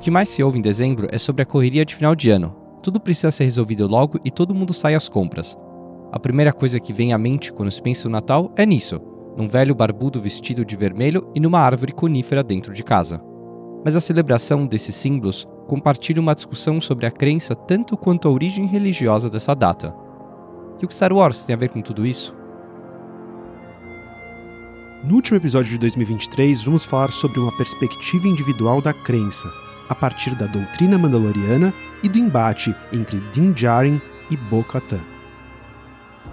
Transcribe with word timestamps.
Que 0.00 0.10
mais 0.10 0.30
se 0.30 0.42
ouve 0.42 0.58
em 0.58 0.62
dezembro 0.62 1.08
é 1.10 1.18
sobre 1.18 1.42
a 1.42 1.46
correria 1.46 1.84
de 1.84 1.94
final 1.94 2.16
de 2.16 2.30
ano. 2.30 2.56
Tudo 2.82 2.98
precisa 2.98 3.30
ser 3.30 3.44
resolvido 3.44 3.86
logo 3.86 4.18
e 4.24 4.30
todo 4.30 4.54
mundo 4.54 4.72
sai 4.72 4.94
às 4.94 5.10
compras. 5.10 5.58
A 6.10 6.18
primeira 6.18 6.54
coisa 6.54 6.80
que 6.80 6.92
vem 6.92 7.12
à 7.12 7.18
mente 7.18 7.52
quando 7.52 7.70
se 7.70 7.82
pensa 7.82 8.08
no 8.08 8.12
Natal 8.12 8.50
é 8.56 8.64
nisso: 8.64 8.98
num 9.36 9.46
velho 9.46 9.74
barbudo 9.74 10.18
vestido 10.18 10.64
de 10.64 10.74
vermelho 10.74 11.30
e 11.34 11.40
numa 11.40 11.60
árvore 11.60 11.92
conífera 11.92 12.42
dentro 12.42 12.72
de 12.72 12.82
casa. 12.82 13.22
Mas 13.84 13.94
a 13.94 14.00
celebração 14.00 14.66
desses 14.66 14.96
símbolos 14.96 15.46
compartilha 15.66 16.20
uma 16.20 16.34
discussão 16.34 16.80
sobre 16.80 17.04
a 17.04 17.10
crença 17.10 17.54
tanto 17.54 17.94
quanto 17.94 18.26
a 18.26 18.30
origem 18.30 18.66
religiosa 18.66 19.28
dessa 19.28 19.54
data. 19.54 19.94
E 20.80 20.84
o 20.84 20.88
que 20.88 20.94
Star 20.94 21.12
Wars 21.12 21.44
tem 21.44 21.54
a 21.54 21.58
ver 21.58 21.68
com 21.68 21.82
tudo 21.82 22.06
isso? 22.06 22.34
No 25.04 25.14
último 25.14 25.36
episódio 25.36 25.70
de 25.70 25.78
2023, 25.78 26.62
vamos 26.62 26.84
falar 26.84 27.10
sobre 27.10 27.38
uma 27.38 27.54
perspectiva 27.56 28.28
individual 28.28 28.82
da 28.82 28.92
crença, 28.92 29.50
a 29.90 29.94
partir 29.94 30.36
da 30.36 30.46
doutrina 30.46 30.96
mandaloriana 30.96 31.74
e 32.00 32.08
do 32.08 32.16
embate 32.16 32.74
entre 32.92 33.18
Din 33.32 33.50
Djarin 33.50 34.00
e 34.30 34.36
Bo-Katan. 34.36 35.00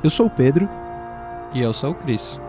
Eu 0.03 0.11
sou 0.11 0.27
o 0.27 0.29
Pedro. 0.29 0.69
E 1.55 1.61
eu 1.61 1.73
sou 1.73 1.91
o 1.91 1.95
Chris. 1.95 2.39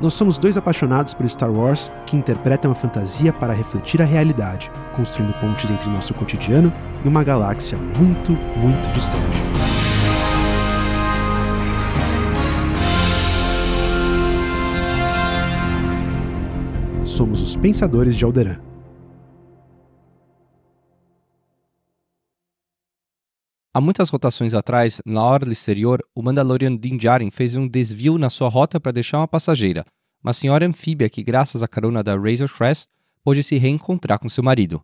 Nós 0.00 0.14
somos 0.14 0.38
dois 0.38 0.56
apaixonados 0.56 1.12
por 1.12 1.28
Star 1.28 1.50
Wars 1.50 1.92
que 2.06 2.16
interpretam 2.16 2.72
a 2.72 2.74
fantasia 2.74 3.34
para 3.34 3.52
refletir 3.52 4.00
a 4.00 4.04
realidade, 4.06 4.72
construindo 4.96 5.38
pontes 5.40 5.70
entre 5.70 5.90
nosso 5.90 6.14
cotidiano 6.14 6.72
e 7.04 7.08
uma 7.08 7.22
galáxia 7.22 7.76
muito, 7.76 8.32
muito 8.32 8.94
distante. 8.94 9.20
Somos 17.04 17.42
os 17.42 17.56
Pensadores 17.56 18.16
de 18.16 18.24
Alderan. 18.24 18.69
Há 23.72 23.80
muitas 23.80 24.10
rotações 24.10 24.52
atrás, 24.52 25.00
na 25.06 25.22
orla 25.22 25.52
exterior, 25.52 26.04
o 26.12 26.20
Mandalorian 26.20 26.76
Din 26.76 26.96
Djarin 26.96 27.30
fez 27.30 27.54
um 27.54 27.68
desvio 27.68 28.18
na 28.18 28.28
sua 28.28 28.48
rota 28.48 28.80
para 28.80 28.90
deixar 28.90 29.18
uma 29.18 29.28
passageira, 29.28 29.86
uma 30.24 30.32
senhora 30.32 30.66
anfíbia 30.66 31.08
que, 31.08 31.22
graças 31.22 31.62
à 31.62 31.68
carona 31.68 32.02
da 32.02 32.16
Razor 32.16 32.52
Crest, 32.52 32.88
pôde 33.22 33.44
se 33.44 33.58
reencontrar 33.58 34.18
com 34.18 34.28
seu 34.28 34.42
marido. 34.42 34.82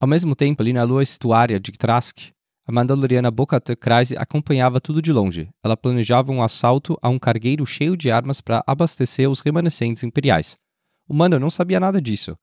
Ao 0.00 0.08
mesmo 0.08 0.34
tempo, 0.34 0.62
ali 0.62 0.72
na 0.72 0.82
lua 0.82 1.04
estuária 1.04 1.60
de 1.60 1.70
Trask, 1.70 2.32
a 2.66 2.72
Mandaloriana 2.72 3.30
Bo-Katan 3.30 3.76
acompanhava 4.18 4.80
tudo 4.80 5.00
de 5.00 5.12
longe. 5.12 5.48
Ela 5.62 5.76
planejava 5.76 6.32
um 6.32 6.42
assalto 6.42 6.98
a 7.00 7.08
um 7.08 7.20
cargueiro 7.20 7.64
cheio 7.64 7.96
de 7.96 8.10
armas 8.10 8.40
para 8.40 8.64
abastecer 8.66 9.30
os 9.30 9.42
remanescentes 9.42 10.02
imperiais. 10.02 10.56
O 11.08 11.14
Mando 11.14 11.38
não 11.38 11.50
sabia 11.50 11.78
nada 11.78 12.02
disso. 12.02 12.36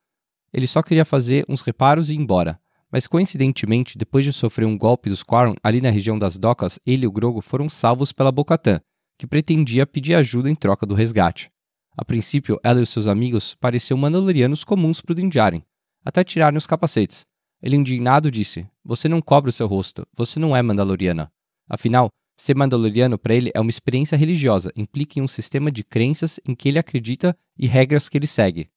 Ele 0.53 0.67
só 0.67 0.81
queria 0.81 1.03
fazer 1.03 1.43
uns 1.49 1.61
reparos 1.61 2.09
e 2.09 2.13
ir 2.13 2.17
embora. 2.17 2.57
Mas 2.91 3.07
coincidentemente, 3.07 3.97
depois 3.97 4.25
de 4.25 4.33
sofrer 4.33 4.65
um 4.65 4.77
golpe 4.77 5.09
dos 5.09 5.23
Quarren 5.23 5.55
ali 5.63 5.79
na 5.79 5.89
região 5.89 6.19
das 6.19 6.37
docas, 6.37 6.77
ele 6.85 7.05
e 7.05 7.07
o 7.07 7.11
Grogo 7.11 7.41
foram 7.41 7.69
salvos 7.69 8.11
pela 8.11 8.31
Bocatã, 8.31 8.81
que 9.17 9.25
pretendia 9.25 9.87
pedir 9.87 10.15
ajuda 10.15 10.49
em 10.49 10.55
troca 10.55 10.85
do 10.85 10.93
resgate. 10.93 11.49
A 11.97 12.03
princípio, 12.03 12.59
ela 12.63 12.81
e 12.81 12.85
seus 12.85 13.07
amigos 13.07 13.55
pareciam 13.55 13.97
mandalorianos 13.97 14.63
comuns 14.63 14.99
para 14.99 15.13
o 15.13 15.15
Dinjarin, 15.15 15.63
até 16.03 16.23
tirarem 16.23 16.57
os 16.57 16.67
capacetes. 16.67 17.25
Ele 17.61 17.75
indignado 17.75 18.31
disse: 18.31 18.67
Você 18.83 19.07
não 19.07 19.21
cobre 19.21 19.49
o 19.49 19.53
seu 19.53 19.67
rosto, 19.67 20.05
você 20.13 20.39
não 20.39 20.55
é 20.55 20.61
mandaloriana. 20.61 21.31
Afinal, 21.69 22.09
ser 22.37 22.55
mandaloriano 22.55 23.17
para 23.17 23.35
ele 23.35 23.51
é 23.53 23.59
uma 23.59 23.69
experiência 23.69 24.17
religiosa, 24.17 24.71
implica 24.75 25.19
em 25.19 25.21
um 25.21 25.27
sistema 25.27 25.71
de 25.71 25.83
crenças 25.83 26.39
em 26.45 26.55
que 26.55 26.67
ele 26.67 26.79
acredita 26.79 27.37
e 27.57 27.67
regras 27.67 28.09
que 28.09 28.17
ele 28.17 28.27
segue. 28.27 28.69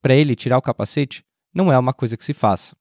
Para 0.00 0.14
ele, 0.14 0.36
tirar 0.36 0.56
o 0.56 0.62
capacete 0.62 1.24
não 1.52 1.72
é 1.72 1.78
uma 1.78 1.92
coisa 1.92 2.16
que 2.16 2.24
se 2.24 2.32
faz, 2.32 2.72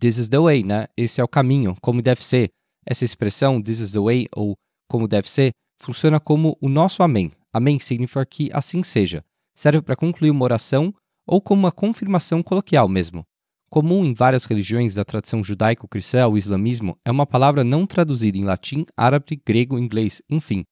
This 0.00 0.18
is 0.18 0.28
the 0.28 0.38
way, 0.38 0.62
né? 0.62 0.86
Esse 0.96 1.20
é 1.20 1.24
o 1.24 1.28
caminho, 1.28 1.76
como 1.80 2.02
deve 2.02 2.22
ser. 2.22 2.50
Essa 2.84 3.04
expressão, 3.04 3.60
this 3.62 3.80
is 3.80 3.92
the 3.92 3.98
way, 3.98 4.26
ou 4.34 4.54
como 4.88 5.08
deve 5.08 5.28
ser, 5.28 5.52
funciona 5.80 6.20
como 6.20 6.56
o 6.60 6.68
nosso 6.68 7.02
amém. 7.02 7.32
Amém 7.52 7.78
significa 7.80 8.24
que 8.26 8.50
assim 8.52 8.82
seja. 8.82 9.24
Serve 9.56 9.80
para 9.80 9.96
concluir 9.96 10.30
uma 10.30 10.44
oração 10.44 10.92
ou 11.26 11.40
como 11.40 11.60
uma 11.60 11.72
confirmação 11.72 12.42
coloquial 12.42 12.88
mesmo. 12.88 13.24
Comum 13.68 14.04
em 14.04 14.14
várias 14.14 14.44
religiões 14.44 14.94
da 14.94 15.04
tradição 15.04 15.42
judaico-cristã 15.42 16.26
ou 16.26 16.38
islamismo, 16.38 16.96
é 17.04 17.10
uma 17.10 17.26
palavra 17.26 17.64
não 17.64 17.86
traduzida 17.86 18.38
em 18.38 18.44
latim, 18.44 18.86
árabe, 18.96 19.40
grego, 19.44 19.78
inglês, 19.78 20.22
enfim. 20.30 20.64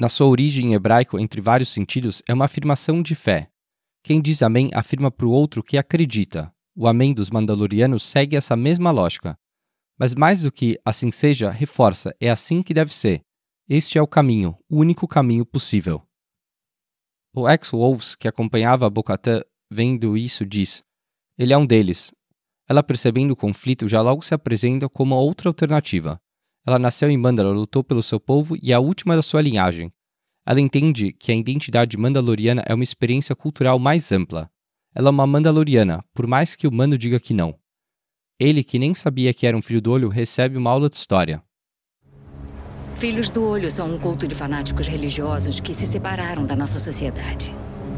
Na 0.00 0.08
sua 0.08 0.26
origem 0.26 0.70
em 0.70 0.74
hebraico, 0.74 1.18
entre 1.18 1.40
vários 1.40 1.68
sentidos, 1.68 2.22
é 2.26 2.34
uma 2.34 2.46
afirmação 2.46 3.02
de 3.02 3.14
fé. 3.14 3.48
Quem 4.02 4.20
diz 4.20 4.42
amém 4.42 4.70
afirma 4.72 5.10
para 5.10 5.26
o 5.26 5.30
outro 5.30 5.62
que 5.62 5.76
acredita, 5.76 6.52
o 6.74 6.86
Amém 6.86 7.12
dos 7.12 7.30
Mandalorianos 7.30 8.02
segue 8.02 8.36
essa 8.36 8.56
mesma 8.56 8.90
lógica. 8.90 9.38
Mas 9.98 10.14
mais 10.14 10.40
do 10.40 10.50
que 10.50 10.78
assim 10.84 11.10
seja, 11.10 11.50
reforça, 11.50 12.14
é 12.20 12.30
assim 12.30 12.62
que 12.62 12.72
deve 12.72 12.92
ser. 12.94 13.22
Este 13.68 13.98
é 13.98 14.02
o 14.02 14.06
caminho, 14.06 14.56
o 14.68 14.78
único 14.78 15.06
caminho 15.06 15.44
possível. 15.44 16.02
O 17.34 17.48
ex-Wolves, 17.48 18.16
que 18.16 18.26
acompanhava 18.26 18.90
Bocatã 18.90 19.42
vendo 19.70 20.16
isso, 20.16 20.44
diz: 20.44 20.82
Ele 21.38 21.52
é 21.52 21.58
um 21.58 21.66
deles. 21.66 22.10
Ela, 22.68 22.82
percebendo 22.82 23.32
o 23.32 23.36
conflito, 23.36 23.86
já 23.88 24.00
logo 24.00 24.22
se 24.22 24.34
apresenta 24.34 24.88
como 24.88 25.14
outra 25.14 25.48
alternativa. 25.48 26.20
Ela 26.66 26.78
nasceu 26.78 27.10
em 27.10 27.16
Mandalor, 27.16 27.54
lutou 27.54 27.82
pelo 27.82 28.02
seu 28.02 28.18
povo 28.18 28.56
e 28.62 28.72
é 28.72 28.74
a 28.74 28.80
última 28.80 29.16
da 29.16 29.22
sua 29.22 29.40
linhagem. 29.40 29.92
Ela 30.46 30.60
entende 30.60 31.12
que 31.12 31.30
a 31.30 31.34
identidade 31.34 31.96
mandaloriana 31.96 32.62
é 32.66 32.74
uma 32.74 32.84
experiência 32.84 33.36
cultural 33.36 33.78
mais 33.78 34.10
ampla. 34.10 34.50
Ela 34.92 35.08
é 35.08 35.10
uma 35.10 35.26
Mandaloriana, 35.26 36.04
por 36.12 36.26
mais 36.26 36.56
que 36.56 36.66
o 36.66 36.72
Mando 36.72 36.98
diga 36.98 37.20
que 37.20 37.32
não. 37.32 37.54
Ele, 38.40 38.64
que 38.64 38.78
nem 38.78 38.92
sabia 38.92 39.32
que 39.32 39.46
era 39.46 39.56
um 39.56 39.62
filho 39.62 39.80
do 39.80 39.92
olho, 39.92 40.08
recebe 40.08 40.56
uma 40.56 40.70
aula 40.70 40.88
de 40.88 40.96
história. 40.96 41.42
Filhos 42.96 43.30
do 43.30 43.44
Olho 43.44 43.70
são 43.70 43.94
um 43.94 43.98
culto 43.98 44.26
de 44.26 44.34
fanáticos 44.34 44.88
religiosos 44.88 45.60
que 45.60 45.72
se 45.72 45.86
separaram 45.86 46.44
da 46.44 46.56
nossa 46.56 46.78
sociedade. 46.78 47.54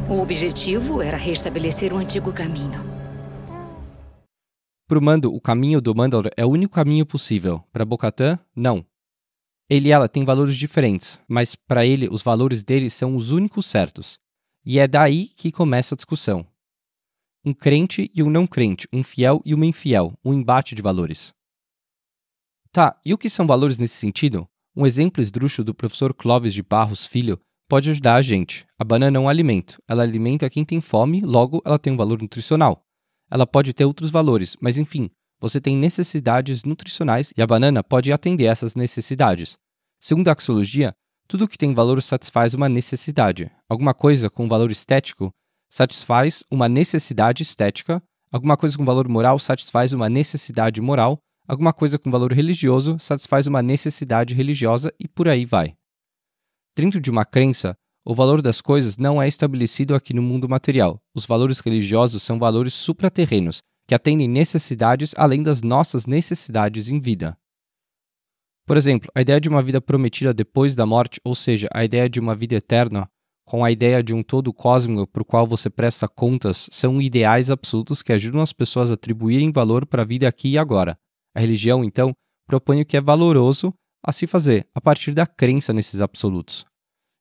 O 0.08 0.20
objetivo 0.20 1.00
era 1.00 1.16
restabelecer 1.16 1.94
o 1.94 1.96
antigo 1.96 2.30
caminho. 2.32 2.84
Para 4.86 4.98
o 4.98 5.02
Mando, 5.02 5.34
o 5.34 5.40
caminho 5.40 5.80
do 5.80 5.94
Mandalor 5.94 6.30
é 6.36 6.44
o 6.44 6.50
único 6.50 6.74
caminho 6.74 7.06
possível. 7.06 7.64
Para 7.72 7.86
Bocatã, 7.86 8.38
não. 8.54 8.84
Ele 9.68 9.88
e 9.88 9.92
ela 9.92 10.08
têm 10.08 10.24
valores 10.24 10.56
diferentes, 10.56 11.18
mas 11.26 11.56
para 11.56 11.86
ele 11.86 12.08
os 12.10 12.22
valores 12.22 12.62
dele 12.62 12.90
são 12.90 13.16
os 13.16 13.30
únicos 13.30 13.64
certos. 13.64 14.18
E 14.64 14.78
é 14.78 14.86
daí 14.86 15.30
que 15.34 15.50
começa 15.50 15.94
a 15.94 15.96
discussão 15.96 16.46
um 17.44 17.52
crente 17.52 18.10
e 18.14 18.22
um 18.22 18.30
não 18.30 18.46
crente, 18.46 18.86
um 18.92 19.02
fiel 19.02 19.42
e 19.44 19.54
uma 19.54 19.66
infiel, 19.66 20.12
um 20.24 20.32
embate 20.32 20.74
de 20.74 20.82
valores. 20.82 21.32
Tá, 22.70 22.98
e 23.04 23.12
o 23.12 23.18
que 23.18 23.28
são 23.28 23.46
valores 23.46 23.78
nesse 23.78 23.96
sentido? 23.96 24.48
Um 24.74 24.86
exemplo 24.86 25.22
esdrúxulo 25.22 25.66
do 25.66 25.74
professor 25.74 26.14
Clóvis 26.14 26.54
de 26.54 26.62
Barros 26.62 27.04
Filho 27.04 27.38
pode 27.68 27.90
ajudar 27.90 28.14
a 28.14 28.22
gente. 28.22 28.66
A 28.78 28.84
banana 28.84 29.18
é 29.18 29.20
um 29.20 29.28
alimento. 29.28 29.82
Ela 29.88 30.02
alimenta 30.02 30.48
quem 30.48 30.64
tem 30.64 30.80
fome, 30.80 31.20
logo 31.20 31.60
ela 31.64 31.78
tem 31.78 31.92
um 31.92 31.96
valor 31.96 32.22
nutricional. 32.22 32.84
Ela 33.30 33.46
pode 33.46 33.72
ter 33.72 33.84
outros 33.84 34.10
valores, 34.10 34.56
mas 34.60 34.78
enfim, 34.78 35.10
você 35.40 35.60
tem 35.60 35.76
necessidades 35.76 36.62
nutricionais 36.62 37.32
e 37.36 37.42
a 37.42 37.46
banana 37.46 37.82
pode 37.82 38.12
atender 38.12 38.44
essas 38.44 38.74
necessidades. 38.74 39.58
Segundo 40.00 40.28
a 40.28 40.32
axiologia, 40.32 40.94
tudo 41.26 41.48
que 41.48 41.58
tem 41.58 41.74
valor 41.74 42.00
satisfaz 42.02 42.54
uma 42.54 42.68
necessidade. 42.68 43.50
Alguma 43.68 43.92
coisa 43.92 44.30
com 44.30 44.48
valor 44.48 44.70
estético 44.70 45.32
satisfaz 45.72 46.44
uma 46.50 46.68
necessidade 46.68 47.42
estética, 47.42 48.02
alguma 48.30 48.58
coisa 48.58 48.76
com 48.76 48.84
valor 48.84 49.08
moral 49.08 49.38
satisfaz 49.38 49.94
uma 49.94 50.06
necessidade 50.06 50.82
moral, 50.82 51.18
alguma 51.48 51.72
coisa 51.72 51.98
com 51.98 52.10
valor 52.10 52.30
religioso 52.30 52.98
satisfaz 52.98 53.46
uma 53.46 53.62
necessidade 53.62 54.34
religiosa 54.34 54.92
e 55.00 55.08
por 55.08 55.28
aí 55.28 55.46
vai. 55.46 55.74
Dentro 56.76 57.00
de 57.00 57.10
uma 57.10 57.24
crença, 57.24 57.74
o 58.04 58.14
valor 58.14 58.42
das 58.42 58.60
coisas 58.60 58.98
não 58.98 59.20
é 59.20 59.26
estabelecido 59.26 59.94
aqui 59.94 60.12
no 60.12 60.20
mundo 60.20 60.46
material. 60.46 61.00
Os 61.14 61.24
valores 61.24 61.58
religiosos 61.60 62.22
são 62.22 62.38
valores 62.38 62.74
supraterrenos, 62.74 63.62
que 63.88 63.94
atendem 63.94 64.28
necessidades 64.28 65.14
além 65.16 65.42
das 65.42 65.62
nossas 65.62 66.04
necessidades 66.04 66.90
em 66.90 67.00
vida. 67.00 67.34
Por 68.66 68.76
exemplo, 68.76 69.10
a 69.14 69.22
ideia 69.22 69.40
de 69.40 69.48
uma 69.48 69.62
vida 69.62 69.80
prometida 69.80 70.34
depois 70.34 70.74
da 70.74 70.84
morte, 70.84 71.18
ou 71.24 71.34
seja, 71.34 71.66
a 71.72 71.82
ideia 71.82 72.10
de 72.10 72.20
uma 72.20 72.36
vida 72.36 72.56
eterna, 72.56 73.08
com 73.44 73.64
a 73.64 73.70
ideia 73.70 74.02
de 74.02 74.14
um 74.14 74.22
todo 74.22 74.52
cósmico 74.52 75.06
para 75.06 75.22
o 75.22 75.24
qual 75.24 75.46
você 75.46 75.68
presta 75.68 76.08
contas, 76.08 76.68
são 76.70 77.00
ideais 77.00 77.50
absolutos 77.50 78.02
que 78.02 78.12
ajudam 78.12 78.40
as 78.40 78.52
pessoas 78.52 78.90
a 78.90 78.94
atribuírem 78.94 79.52
valor 79.52 79.86
para 79.86 80.02
a 80.02 80.04
vida 80.04 80.28
aqui 80.28 80.50
e 80.50 80.58
agora. 80.58 80.96
A 81.34 81.40
religião, 81.40 81.84
então, 81.84 82.12
propõe 82.46 82.80
o 82.80 82.86
que 82.86 82.96
é 82.96 83.00
valoroso 83.00 83.72
a 84.04 84.12
se 84.12 84.26
fazer 84.26 84.66
a 84.74 84.80
partir 84.80 85.12
da 85.12 85.26
crença 85.26 85.72
nesses 85.72 86.00
absolutos. 86.00 86.64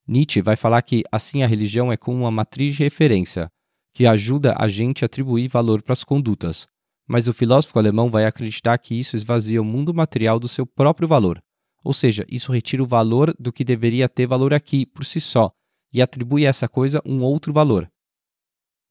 Nietzsche 0.07 0.41
vai 0.41 0.55
falar 0.55 0.81
que 0.81 1.03
assim 1.11 1.43
a 1.43 1.47
religião 1.47 1.91
é 1.91 1.97
como 1.97 2.19
uma 2.19 2.31
matriz 2.31 2.75
de 2.75 2.83
referência, 2.83 3.49
que 3.93 4.05
ajuda 4.05 4.55
a 4.57 4.67
gente 4.67 5.03
a 5.03 5.07
atribuir 5.07 5.47
valor 5.47 5.81
para 5.81 5.93
as 5.93 6.03
condutas. 6.03 6.67
Mas 7.07 7.27
o 7.27 7.33
filósofo 7.33 7.77
alemão 7.77 8.09
vai 8.09 8.25
acreditar 8.25 8.77
que 8.77 8.97
isso 8.97 9.15
esvazia 9.15 9.61
o 9.61 9.65
mundo 9.65 9.93
material 9.93 10.39
do 10.39 10.47
seu 10.47 10.65
próprio 10.65 11.07
valor. 11.07 11.41
Ou 11.83 11.93
seja, 11.93 12.25
isso 12.29 12.51
retira 12.51 12.83
o 12.83 12.87
valor 12.87 13.33
do 13.39 13.51
que 13.51 13.63
deveria 13.63 14.07
ter 14.07 14.27
valor 14.27 14.53
aqui 14.53 14.85
por 14.85 15.03
si 15.03 15.19
só, 15.19 15.51
e 15.93 16.01
atribui 16.01 16.45
a 16.45 16.49
essa 16.49 16.67
coisa 16.67 17.01
um 17.05 17.21
outro 17.21 17.51
valor. 17.51 17.91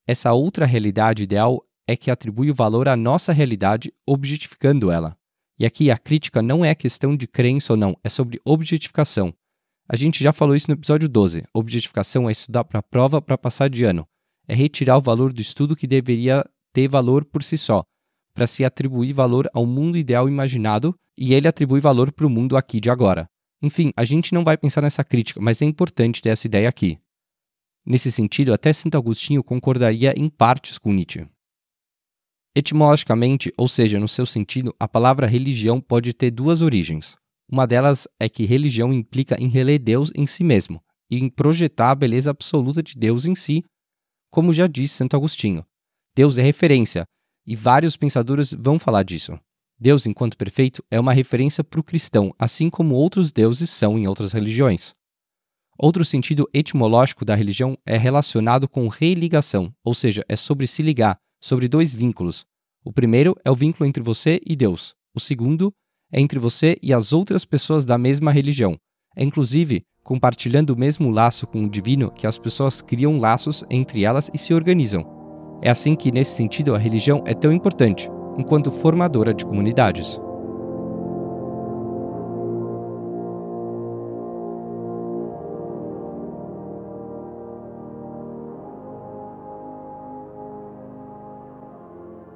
Essa 0.07 0.33
outra 0.33 0.67
realidade 0.67 1.23
ideal 1.23 1.65
é 1.87 1.97
que 1.97 2.11
atribui 2.11 2.51
o 2.51 2.55
valor 2.55 2.89
à 2.89 2.97
nossa 2.97 3.33
realidade, 3.33 3.93
objetificando 4.07 4.91
ela. 4.91 5.17
E 5.59 5.67
aqui 5.67 5.91
a 5.91 5.99
crítica 5.99 6.41
não 6.41 6.65
é 6.65 6.75
questão 6.75 7.17
de 7.17 7.27
crença 7.27 7.73
ou 7.73 7.77
não, 7.77 7.97
é 8.03 8.09
sobre 8.09 8.41
objetificação. 8.45 9.35
A 9.89 9.97
gente 9.97 10.23
já 10.23 10.33
falou 10.33 10.55
isso 10.55 10.69
no 10.69 10.75
episódio 10.75 11.09
12. 11.09 11.45
Objetificação 11.53 12.29
é 12.29 12.33
estudar 12.33 12.65
para 12.65 12.83
prova 12.83 13.21
para 13.21 13.37
passar 13.37 13.69
de 13.69 13.85
ano. 13.85 14.07
É 14.47 14.55
retirar 14.55 14.97
o 14.97 15.03
valor 15.03 15.33
do 15.33 15.41
estudo 15.41 15.77
que 15.77 15.87
deveria 15.87 16.45
ter 16.73 16.89
valor 16.89 17.25
por 17.25 17.43
si 17.43 17.59
só, 17.59 17.85
para 18.33 18.47
se 18.47 18.65
atribuir 18.65 19.13
valor 19.13 19.49
ao 19.53 19.67
mundo 19.67 19.99
ideal 19.99 20.29
imaginado 20.29 20.95
e 21.19 21.35
ele 21.35 21.49
atribui 21.49 21.81
valor 21.81 22.13
para 22.13 22.27
o 22.27 22.31
mundo 22.31 22.57
aqui 22.57 22.81
de 22.81 22.89
agora. 22.89 23.29
Enfim, 23.63 23.93
a 23.97 24.05
gente 24.05 24.33
não 24.33 24.43
vai 24.43 24.57
pensar 24.57 24.81
nessa 24.81 25.05
crítica, 25.05 25.41
mas 25.41 25.61
é 25.61 25.65
importante 25.65 26.23
ter 26.23 26.31
essa 26.31 26.47
ideia 26.47 26.69
aqui. 26.69 26.99
Nesse 27.85 28.11
sentido, 28.11 28.53
até 28.53 28.73
Santo 28.73 28.97
Agostinho 28.97 29.43
concordaria 29.43 30.15
em 30.17 30.29
partes 30.29 30.79
com 30.79 30.93
Nietzsche. 30.93 31.27
Etimologicamente, 32.55 33.53
ou 33.57 33.69
seja, 33.69 34.01
no 34.01 34.09
seu 34.09 34.27
sentido, 34.27 34.75
a 34.79 34.89
palavra 34.89 35.27
religião 35.27 35.81
pode 35.81 36.13
ter 36.13 36.31
duas 36.31 36.63
origens. 36.63 37.17
Uma 37.51 37.67
delas 37.67 38.09
é 38.19 38.29
que 38.29 38.45
religião 38.45 38.93
implica 38.93 39.37
em 39.41 39.49
reler 39.49 39.79
Deus 39.79 40.11
em 40.15 40.27
si 40.27 40.43
mesmo 40.43 40.83
e 41.11 41.19
em 41.19 41.29
projetar 41.29 41.91
a 41.91 41.95
beleza 41.95 42.31
absoluta 42.31 42.83
de 42.83 42.97
Deus 42.97 43.25
em 43.25 43.35
si, 43.35 43.65
como 44.31 44.55
já 44.55 44.67
disse 44.67 44.95
Santo 44.95 45.17
Agostinho. 45.17 45.65
Deus 46.15 46.39
é 46.39 46.43
referência, 46.43 47.05
e 47.47 47.57
vários 47.57 47.97
pensadores 47.97 48.53
vão 48.53 48.79
falar 48.79 49.03
disso. 49.03 49.39
Deus, 49.81 50.05
enquanto 50.05 50.37
perfeito, 50.37 50.85
é 50.91 51.01
uma 51.01 51.15
referência 51.15 51.65
para 51.65 51.81
o 51.81 51.83
cristão, 51.83 52.35
assim 52.39 52.69
como 52.69 52.95
outros 52.95 53.33
deuses 53.33 53.71
são 53.71 53.99
em 53.99 54.07
outras 54.07 54.33
religiões. 54.33 54.93
Outro 55.79 56.05
sentido 56.05 56.47
etimológico 56.53 57.25
da 57.25 57.35
religião 57.35 57.79
é 57.87 57.97
relacionado 57.97 58.69
com 58.69 58.87
religação, 58.89 59.73
ou 59.83 59.95
seja, 59.95 60.23
é 60.29 60.37
sobre 60.37 60.67
se 60.67 60.83
ligar, 60.83 61.19
sobre 61.41 61.67
dois 61.67 61.95
vínculos. 61.95 62.45
O 62.85 62.93
primeiro 62.93 63.35
é 63.43 63.51
o 63.51 63.57
vínculo 63.57 63.89
entre 63.89 64.03
você 64.03 64.39
e 64.47 64.55
Deus. 64.55 64.95
O 65.15 65.21
segundo 65.21 65.73
é 66.13 66.21
entre 66.21 66.39
você 66.39 66.77
e 66.83 66.93
as 66.93 67.15
outras 67.15 67.47
pessoas 67.47 67.87
da 67.87 67.97
mesma 67.97 68.31
religião. 68.31 68.77
É 69.17 69.25
inclusive 69.25 69.83
compartilhando 70.05 70.71
o 70.71 70.79
mesmo 70.79 71.11
laço 71.11 71.47
com 71.47 71.65
o 71.65 71.71
divino 71.71 72.11
que 72.11 72.27
as 72.27 72.37
pessoas 72.37 72.83
criam 72.83 73.19
laços 73.19 73.65
entre 73.71 74.05
elas 74.05 74.31
e 74.35 74.37
se 74.37 74.53
organizam. 74.53 75.07
É 75.63 75.71
assim 75.71 75.95
que, 75.95 76.11
nesse 76.13 76.37
sentido, 76.37 76.75
a 76.75 76.79
religião 76.79 77.23
é 77.27 77.35
tão 77.35 77.53
importante, 77.53 78.11
enquanto 78.37 78.73
formadora 78.73 79.35
de 79.35 79.45
comunidades. 79.45 80.19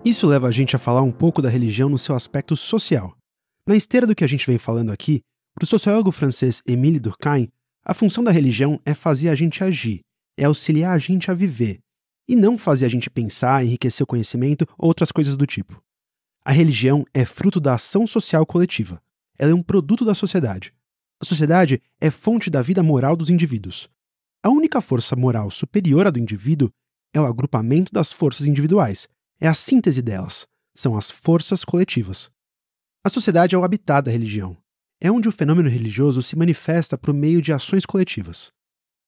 Isso 0.05 0.27
leva 0.27 0.49
a 0.49 0.51
gente 0.51 0.77
a 0.77 0.79
falar 0.79 1.01
um 1.01 1.11
pouco 1.11 1.41
da 1.41 1.49
religião 1.49 1.89
no 1.89 1.97
seu 1.97 2.15
aspecto 2.15 2.55
social. 2.55 3.17
Na 3.67 3.75
esteira 3.75 4.07
do 4.07 4.15
que 4.15 4.23
a 4.23 4.27
gente 4.27 4.47
vem 4.47 4.59
falando 4.59 4.93
aqui, 4.93 5.23
para 5.55 5.65
o 5.65 5.67
sociólogo 5.67 6.13
francês 6.13 6.63
Émile 6.69 7.01
Durkheim, 7.01 7.49
a 7.83 7.95
função 7.95 8.23
da 8.23 8.31
religião 8.31 8.79
é 8.85 8.93
fazer 8.93 9.31
a 9.31 9.35
gente 9.35 9.65
agir, 9.65 10.01
é 10.39 10.45
auxiliar 10.45 10.95
a 10.95 10.99
gente 10.99 11.31
a 11.31 11.35
viver, 11.35 11.79
e 12.29 12.35
não 12.35 12.57
fazer 12.59 12.87
a 12.87 12.89
gente 12.89 13.11
pensar, 13.11 13.65
enriquecer 13.65 14.05
o 14.05 14.07
conhecimento 14.07 14.67
ou 14.79 14.89
outras 14.89 15.13
coisas 15.13 15.37
do 15.37 15.47
tipo. 15.47 15.83
A 16.45 16.53
religião 16.53 17.05
é 17.13 17.25
fruto 17.25 17.61
da 17.61 17.75
ação 17.75 18.07
social 18.07 18.45
coletiva. 18.45 19.01
Ela 19.39 19.53
é 19.53 19.55
um 19.55 19.63
produto 19.63 20.05
da 20.05 20.15
sociedade. 20.15 20.73
A 21.21 21.25
sociedade 21.25 21.81
é 22.01 22.11
fonte 22.11 22.51
da 22.51 22.61
vida 22.61 22.83
moral 22.83 23.17
dos 23.17 23.31
indivíduos. 23.31 23.89
A 24.43 24.51
única 24.51 24.81
força 24.81 25.17
moral 25.17 25.51
superior 25.51 26.07
à 26.07 26.11
do 26.11 26.19
indivíduo 26.19 26.71
é 27.15 27.21
o 27.21 27.25
agrupamento 27.25 27.93
das 27.93 28.13
forças 28.13 28.47
individuais, 28.47 29.09
é 29.41 29.49
a 29.49 29.55
síntese 29.55 30.03
delas, 30.03 30.47
são 30.75 30.97
as 30.97 31.11
forças 31.11 31.65
coletivas. 31.65 32.31
A 33.03 33.09
sociedade 33.09 33.55
é 33.55 33.59
o 33.59 33.65
habitat 33.65 34.05
da 34.05 34.11
religião. 34.11 34.57
É 35.01 35.11
onde 35.11 35.29
o 35.29 35.33
fenômeno 35.33 35.69
religioso 35.69 36.23
se 36.23 36.37
manifesta 36.37 36.97
por 36.97 37.13
meio 37.13 37.41
de 37.41 37.53
ações 37.53 37.85
coletivas. 37.85 38.53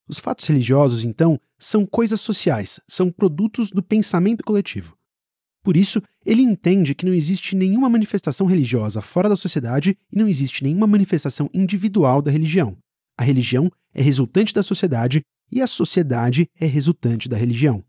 Os 0.09 0.19
fatos 0.19 0.45
religiosos, 0.47 1.05
então, 1.05 1.41
são 1.59 1.85
coisas 1.85 2.21
sociais, 2.21 2.79
são 2.87 3.11
produtos 3.11 3.71
do 3.71 3.83
pensamento 3.83 4.45
coletivo. 4.45 4.97
Por 5.63 5.77
isso, 5.77 6.01
ele 6.25 6.43
entende 6.43 6.95
que 6.95 7.05
não 7.05 7.13
existe 7.13 7.57
nenhuma 7.57 7.89
manifestação 7.89 8.47
religiosa 8.47 9.01
fora 9.01 9.29
da 9.29 9.35
sociedade 9.35 9.99
e 10.13 10.17
não 10.17 10.29
existe 10.29 10.63
nenhuma 10.63 10.87
manifestação 10.87 11.51
individual 11.53 12.23
da 12.23 12.31
religião. 12.31 12.79
A 13.19 13.25
religião 13.25 13.69
é 13.93 14.01
resultante 14.01 14.55
da 14.55 14.63
sociedade 14.63 15.23
e 15.51 15.61
a 15.61 15.67
sociedade 15.67 16.49
é 16.55 16.67
resultante 16.67 17.29
da 17.29 17.37
religião. 17.37 17.83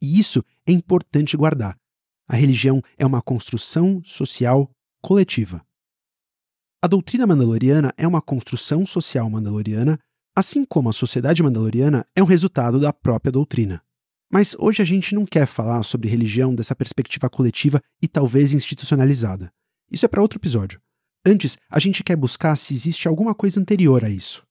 E 0.00 0.18
isso 0.18 0.44
é 0.64 0.70
importante 0.70 1.36
guardar. 1.36 1.76
A 2.28 2.36
religião 2.36 2.80
é 2.96 3.04
uma 3.04 3.20
construção 3.20 4.00
social 4.04 4.70
coletiva. 5.02 5.64
A 6.80 6.86
doutrina 6.86 7.26
mandaloriana 7.26 7.92
é 7.96 8.06
uma 8.06 8.22
construção 8.22 8.86
social 8.86 9.28
mandaloriana, 9.28 9.98
assim 10.38 10.64
como 10.64 10.88
a 10.88 10.92
sociedade 10.92 11.42
mandaloriana 11.42 12.06
é 12.14 12.22
um 12.22 12.26
resultado 12.26 12.78
da 12.78 12.92
própria 12.92 13.32
doutrina. 13.32 13.82
Mas 14.30 14.54
hoje 14.56 14.80
a 14.80 14.84
gente 14.84 15.12
não 15.12 15.26
quer 15.26 15.46
falar 15.46 15.82
sobre 15.82 16.08
religião 16.08 16.54
dessa 16.54 16.76
perspectiva 16.76 17.28
coletiva 17.28 17.82
e 18.00 18.06
talvez 18.06 18.52
institucionalizada. 18.52 19.52
Isso 19.90 20.04
é 20.04 20.08
para 20.08 20.22
outro 20.22 20.38
episódio. 20.38 20.80
Antes, 21.26 21.58
a 21.68 21.80
gente 21.80 22.04
quer 22.04 22.14
buscar 22.14 22.54
se 22.54 22.72
existe 22.72 23.08
alguma 23.08 23.34
coisa 23.34 23.58
anterior 23.58 24.04
a 24.04 24.10
isso. 24.10 24.46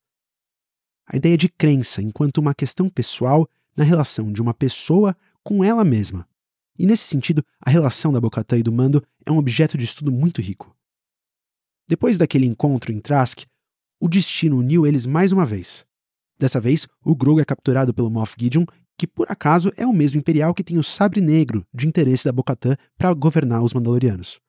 A 1.08 1.16
ideia 1.16 1.38
de 1.38 1.48
crença 1.48 2.02
enquanto 2.02 2.40
uma 2.40 2.54
questão 2.54 2.90
pessoal 2.90 3.48
na 3.74 3.86
relação 3.86 4.34
de 4.34 4.42
uma 4.42 4.54
pessoa 4.54 5.16
com 5.42 5.64
ela 5.64 5.86
mesma. 5.86 6.28
E 6.78 6.86
nesse 6.86 7.04
sentido, 7.04 7.46
a 7.62 7.70
relação 7.70 8.12
da 8.12 8.20
Bocatã 8.20 8.58
e 8.58 8.64
do 8.64 8.74
Mando 8.74 9.02
é 9.26 9.32
um 9.32 9.38
objeto 9.38 9.78
de 9.78 9.86
estudo 9.86 10.12
muito 10.12 10.42
rico. 10.42 10.76
Depois 11.88 12.18
daquele 12.18 12.46
encontro 12.46 12.92
em 12.92 13.00
Trask, 13.00 13.46
o 14.00 14.08
destino 14.08 14.58
uniu 14.58 14.86
eles 14.86 15.06
mais 15.06 15.32
uma 15.32 15.46
vez. 15.46 15.86
Dessa 16.40 16.60
vez, 16.60 16.88
o 17.04 17.16
Grogu 17.16 17.40
é 17.40 17.46
capturado 17.46 17.94
pelo 17.94 18.12
Moff 18.12 18.36
Gideon, 18.40 18.66
que 18.98 19.08
por 19.08 19.32
acaso 19.32 19.72
é 19.78 19.86
o 19.86 19.94
mesmo 19.94 20.20
imperial 20.20 20.54
que 20.54 20.64
tem 20.64 20.78
o 20.78 20.84
sabre 20.84 21.22
negro 21.22 21.66
de 21.74 21.88
interesse 21.88 22.26
da 22.26 22.32
Bocatã 22.32 22.76
para 22.98 23.14
governar 23.14 23.64
os 23.64 23.74
Mandalorianos. 23.74 24.40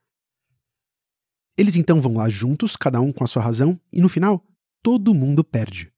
Eles 1.56 1.76
então 1.76 2.00
vão 2.00 2.14
lá 2.14 2.28
juntos, 2.28 2.76
cada 2.76 3.00
um 3.00 3.12
com 3.12 3.24
a 3.24 3.26
sua 3.26 3.42
razão, 3.42 3.78
e 3.92 4.00
no 4.00 4.08
final, 4.08 4.44
todo 4.82 5.14
mundo 5.14 5.42
perde. 5.42 5.92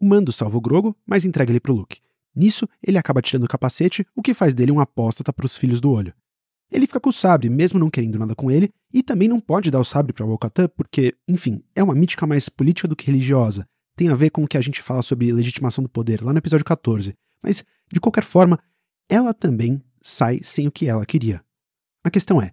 O 0.00 0.04
Mando 0.04 0.32
salva 0.32 0.58
o 0.58 0.60
Grogo, 0.60 0.96
mas 1.06 1.24
entrega 1.24 1.50
ele 1.50 1.60
pro 1.60 1.74
Luke. 1.74 2.00
Nisso, 2.34 2.68
ele 2.86 2.98
acaba 2.98 3.22
tirando 3.22 3.44
o 3.44 3.48
capacete, 3.48 4.06
o 4.14 4.20
que 4.20 4.34
faz 4.34 4.52
dele 4.52 4.70
um 4.70 4.78
apóstata 4.78 5.32
para 5.32 5.46
os 5.46 5.56
filhos 5.56 5.80
do 5.80 5.90
olho. 5.90 6.12
Ele 6.70 6.86
fica 6.86 7.00
com 7.00 7.10
o 7.10 7.12
sabre, 7.12 7.48
mesmo 7.48 7.78
não 7.78 7.90
querendo 7.90 8.18
nada 8.18 8.34
com 8.34 8.50
ele, 8.50 8.70
e 8.92 9.02
também 9.02 9.28
não 9.28 9.38
pode 9.38 9.70
dar 9.70 9.80
o 9.80 9.84
sabre 9.84 10.12
para 10.12 10.26
Bo-Katan 10.26 10.68
porque, 10.68 11.14
enfim, 11.28 11.62
é 11.74 11.82
uma 11.82 11.94
mítica 11.94 12.26
mais 12.26 12.48
política 12.48 12.88
do 12.88 12.96
que 12.96 13.06
religiosa. 13.06 13.66
Tem 13.94 14.08
a 14.08 14.14
ver 14.14 14.30
com 14.30 14.42
o 14.44 14.48
que 14.48 14.58
a 14.58 14.60
gente 14.60 14.82
fala 14.82 15.02
sobre 15.02 15.32
legitimação 15.32 15.82
do 15.82 15.88
poder 15.88 16.22
lá 16.22 16.32
no 16.32 16.38
episódio 16.38 16.64
14. 16.64 17.14
Mas, 17.42 17.64
de 17.92 18.00
qualquer 18.00 18.24
forma, 18.24 18.58
ela 19.08 19.32
também 19.32 19.80
sai 20.02 20.40
sem 20.42 20.66
o 20.66 20.72
que 20.72 20.86
ela 20.86 21.06
queria. 21.06 21.42
A 22.04 22.10
questão 22.10 22.42
é: 22.42 22.50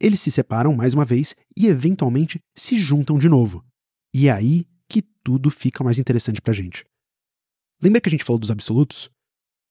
eles 0.00 0.20
se 0.20 0.30
separam 0.30 0.74
mais 0.74 0.94
uma 0.94 1.04
vez 1.04 1.34
e 1.56 1.66
eventualmente 1.66 2.40
se 2.54 2.78
juntam 2.78 3.18
de 3.18 3.28
novo. 3.28 3.64
E 4.14 4.28
é 4.28 4.32
aí 4.32 4.66
que 4.88 5.02
tudo 5.02 5.50
fica 5.50 5.84
mais 5.84 5.98
interessante 5.98 6.40
pra 6.40 6.54
gente. 6.54 6.84
Lembra 7.82 8.00
que 8.00 8.08
a 8.08 8.10
gente 8.10 8.24
falou 8.24 8.38
dos 8.38 8.50
absolutos? 8.50 9.10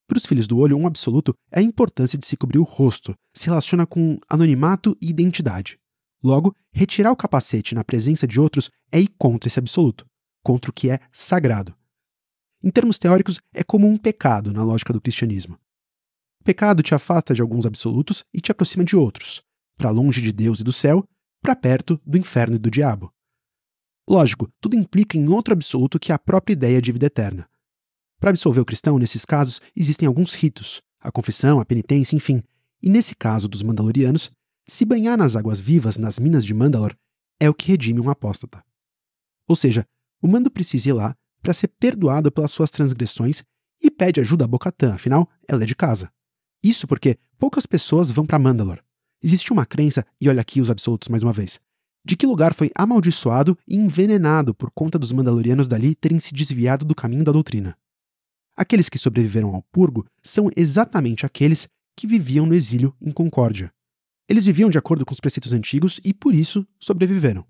Para 0.07 0.17
os 0.17 0.25
filhos 0.25 0.47
do 0.47 0.57
olho, 0.57 0.77
um 0.77 0.87
absoluto 0.87 1.35
é 1.51 1.59
a 1.59 1.61
importância 1.61 2.17
de 2.17 2.25
se 2.25 2.37
cobrir 2.37 2.59
o 2.59 2.63
rosto, 2.63 3.13
se 3.33 3.47
relaciona 3.47 3.85
com 3.85 4.17
anonimato 4.29 4.97
e 5.01 5.09
identidade. 5.09 5.77
Logo, 6.23 6.55
retirar 6.71 7.11
o 7.11 7.15
capacete 7.15 7.75
na 7.75 7.83
presença 7.83 8.25
de 8.25 8.39
outros 8.39 8.71
é 8.89 9.01
ir 9.01 9.09
contra 9.19 9.49
esse 9.49 9.59
absoluto, 9.59 10.05
contra 10.41 10.71
o 10.71 10.73
que 10.73 10.89
é 10.89 10.99
sagrado. 11.11 11.75
Em 12.63 12.71
termos 12.71 12.97
teóricos, 12.97 13.39
é 13.53 13.63
como 13.63 13.85
um 13.85 13.97
pecado 13.97 14.53
na 14.53 14.63
lógica 14.63 14.93
do 14.93 15.01
cristianismo. 15.01 15.59
O 16.41 16.43
pecado 16.45 16.81
te 16.81 16.95
afasta 16.95 17.33
de 17.33 17.41
alguns 17.41 17.65
absolutos 17.65 18.23
e 18.33 18.39
te 18.39 18.51
aproxima 18.51 18.85
de 18.85 18.95
outros, 18.95 19.43
para 19.77 19.91
longe 19.91 20.21
de 20.21 20.31
Deus 20.31 20.61
e 20.61 20.63
do 20.63 20.71
céu, 20.71 21.03
para 21.41 21.55
perto 21.55 22.01
do 22.05 22.17
inferno 22.17 22.55
e 22.55 22.59
do 22.59 22.71
diabo. 22.71 23.11
Lógico, 24.09 24.49
tudo 24.61 24.75
implica 24.75 25.17
em 25.17 25.27
outro 25.27 25.53
absoluto 25.53 25.99
que 25.99 26.13
é 26.13 26.15
a 26.15 26.19
própria 26.19 26.53
ideia 26.53 26.81
de 26.81 26.93
vida 26.93 27.07
eterna. 27.07 27.47
Para 28.19 28.31
absolver 28.31 28.59
o 28.59 28.65
cristão, 28.65 28.97
nesses 28.97 29.25
casos, 29.25 29.61
existem 29.75 30.07
alguns 30.07 30.33
ritos, 30.33 30.81
a 30.99 31.11
confissão, 31.11 31.59
a 31.59 31.65
penitência, 31.65 32.15
enfim. 32.15 32.41
E 32.81 32.89
nesse 32.89 33.15
caso 33.15 33.47
dos 33.47 33.61
Mandalorianos, 33.61 34.31
se 34.67 34.83
banhar 34.85 35.17
nas 35.17 35.35
águas 35.35 35.59
vivas 35.59 35.97
nas 35.97 36.19
minas 36.19 36.43
de 36.43 36.53
Mandalor 36.53 36.95
é 37.39 37.49
o 37.49 37.53
que 37.53 37.67
redime 37.67 37.99
um 37.99 38.09
apóstata. 38.09 38.63
Ou 39.47 39.55
seja, 39.55 39.85
o 40.21 40.27
Mando 40.27 40.51
precisa 40.51 40.89
ir 40.89 40.93
lá 40.93 41.15
para 41.41 41.53
ser 41.53 41.67
perdoado 41.67 42.31
pelas 42.31 42.51
suas 42.51 42.71
transgressões 42.71 43.43
e 43.81 43.91
pede 43.91 44.19
ajuda 44.19 44.45
a 44.45 44.47
Bocatã, 44.47 44.95
afinal, 44.95 45.29
ela 45.47 45.63
é 45.63 45.65
de 45.65 45.75
casa. 45.75 46.11
Isso 46.63 46.87
porque 46.87 47.17
poucas 47.37 47.65
pessoas 47.65 48.09
vão 48.09 48.25
para 48.25 48.39
Mandalor. 48.39 48.79
Existe 49.23 49.53
uma 49.53 49.65
crença, 49.65 50.05
e 50.19 50.27
olha 50.27 50.41
aqui 50.41 50.59
os 50.59 50.69
absolutos 50.69 51.07
mais 51.07 51.23
uma 51.23 51.33
vez, 51.33 51.59
de 52.03 52.15
que 52.15 52.25
lugar 52.25 52.53
foi 52.53 52.71
amaldiçoado 52.75 53.57
e 53.67 53.75
envenenado 53.75 54.53
por 54.53 54.71
conta 54.71 54.97
dos 54.97 55.11
Mandalorianos 55.11 55.67
dali 55.67 55.95
terem 55.95 56.19
se 56.19 56.33
desviado 56.33 56.83
do 56.83 56.95
caminho 56.95 57.23
da 57.23 57.31
doutrina. 57.31 57.77
Aqueles 58.57 58.89
que 58.89 58.97
sobreviveram 58.97 59.53
ao 59.53 59.61
purgo 59.61 60.03
são 60.23 60.49
exatamente 60.57 61.27
aqueles 61.27 61.67
que 61.95 62.07
viviam 62.07 62.47
no 62.47 62.55
exílio 62.55 62.95
em 62.99 63.11
Concórdia. 63.11 63.71
Eles 64.27 64.45
viviam 64.45 64.69
de 64.69 64.79
acordo 64.79 65.05
com 65.05 65.13
os 65.13 65.19
preceitos 65.19 65.53
antigos 65.53 66.01
e, 66.03 66.11
por 66.11 66.33
isso, 66.33 66.67
sobreviveram. 66.79 67.45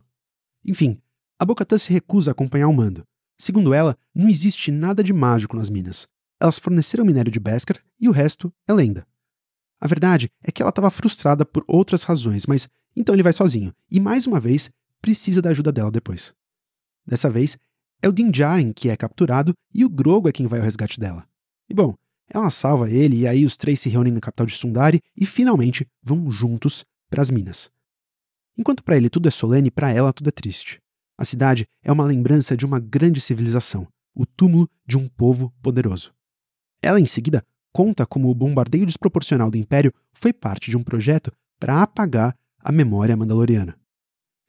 Enfim, 0.66 1.02
a 1.40 1.46
Bocatã 1.46 1.78
se 1.78 1.94
recusa 1.94 2.32
a 2.32 2.34
acompanhar 2.34 2.68
o 2.68 2.74
mando. 2.74 3.08
Segundo 3.40 3.74
ela, 3.74 3.98
não 4.14 4.28
existe 4.28 4.70
nada 4.70 5.02
de 5.02 5.14
mágico 5.14 5.56
nas 5.56 5.70
minas. 5.70 6.08
Elas 6.40 6.60
forneceram 6.60 7.06
minério 7.06 7.32
de 7.32 7.40
Beskar 7.40 7.78
e 8.00 8.10
o 8.10 8.12
resto 8.12 8.54
é 8.68 8.74
lenda. 8.74 9.08
A 9.80 9.88
verdade 9.88 10.30
é 10.44 10.52
que 10.52 10.62
ela 10.62 10.70
estava 10.70 10.92
frustrada 10.92 11.46
por 11.46 11.64
outras 11.68 12.04
razões, 12.04 12.46
mas 12.46 12.68
então 12.96 13.16
ele 13.16 13.24
vai 13.24 13.34
sozinho 13.34 13.74
e, 13.90 14.00
mais 14.00 14.28
uma 14.28 14.40
vez, 14.40 14.70
precisa 15.02 15.42
da 15.42 15.52
ajuda 15.52 15.72
dela 15.72 15.92
depois. 15.92 16.34
Dessa 17.06 17.30
vez, 17.30 17.58
é 18.02 18.08
o 18.08 18.12
Din 18.12 18.30
Djarin 18.30 18.72
que 18.74 18.90
é 18.90 18.98
capturado 18.98 19.54
e 19.74 19.84
o 19.84 19.90
Grogo 19.90 20.30
é 20.30 20.32
quem 20.32 20.48
vai 20.48 20.60
ao 20.60 20.66
resgate 20.66 21.00
dela. 21.00 21.28
E 21.70 21.74
bom, 21.74 21.96
ela 22.30 22.50
salva 22.50 22.90
ele 22.90 23.18
e 23.18 23.28
aí 23.28 23.46
os 23.46 23.56
três 23.58 23.80
se 23.80 23.90
reúnem 23.90 24.14
na 24.14 24.20
capital 24.20 24.46
de 24.46 24.54
Sundari 24.54 25.02
e 25.16 25.26
finalmente 25.26 25.88
vão 26.04 26.30
juntos 26.30 26.86
para 27.10 27.22
as 27.22 27.32
minas. 27.32 27.72
Enquanto 28.58 28.84
para 28.84 28.98
ele 28.98 29.10
tudo 29.10 29.28
é 29.28 29.32
solene, 29.32 29.72
para 29.72 29.92
ela 29.92 30.12
tudo 30.12 30.30
é 30.30 30.32
triste. 30.32 30.82
A 31.18 31.26
cidade 31.26 31.68
é 31.84 31.92
uma 31.92 32.06
lembrança 32.06 32.56
de 32.56 32.66
uma 32.66 32.80
grande 32.80 33.22
civilização, 33.22 33.88
o 34.14 34.26
túmulo 34.26 34.70
de 34.86 34.98
um 34.98 35.08
povo 35.08 35.54
poderoso. 35.62 36.14
Ela, 36.82 37.00
em 37.00 37.06
seguida, 37.06 37.44
conta 37.72 38.06
como 38.06 38.30
o 38.30 38.36
bombardeio 38.36 38.86
desproporcional 38.86 39.50
do 39.50 39.58
Império 39.58 39.94
foi 40.14 40.34
parte 40.34 40.70
de 40.70 40.78
um 40.78 40.84
projeto 40.84 41.32
para 41.60 41.82
apagar 41.82 42.36
a 42.60 42.72
memória 42.72 43.18
mandaloriana. 43.18 43.80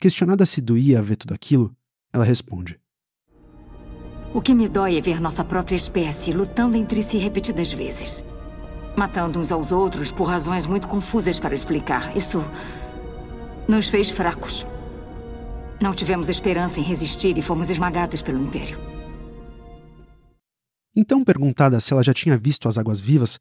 Questionada 0.01 0.45
se 0.47 0.61
doía 0.61 1.03
ver 1.03 1.17
tudo 1.17 1.35
aquilo, 1.35 1.75
ela 2.13 2.25
responde: 2.25 2.79
O 4.33 4.43
que 4.43 4.55
me 4.55 4.69
dói 4.69 4.99
é 4.99 5.01
ver 5.01 5.21
nossa 5.21 5.43
própria 5.43 5.77
espécie 5.77 6.33
lutando 6.33 6.77
entre 6.77 7.03
si 7.03 7.17
repetidas 7.17 7.73
vezes. 7.73 8.23
Matando 8.97 9.39
uns 9.39 9.51
aos 9.51 9.73
outros 9.73 10.13
por 10.13 10.25
razões 10.25 10.67
muito 10.67 10.87
confusas 10.87 11.41
para 11.41 11.55
explicar. 11.55 12.15
Isso 12.17 12.45
nos 13.67 13.89
fez 13.89 14.11
fracos. 14.11 14.67
Não 15.81 15.95
tivemos 15.95 16.29
esperança 16.29 16.79
em 16.79 16.83
resistir 16.83 17.39
e 17.39 17.43
fomos 17.43 17.71
esmagados 17.71 18.21
pelo 18.21 18.43
Império. 18.43 18.79
Então, 20.95 21.25
perguntada 21.25 21.79
se 21.81 21.93
ela 21.93 22.03
já 22.03 22.13
tinha 22.13 22.37
visto 22.37 22.69
as 22.69 22.77
águas 22.77 22.99
vivas, 22.99 23.39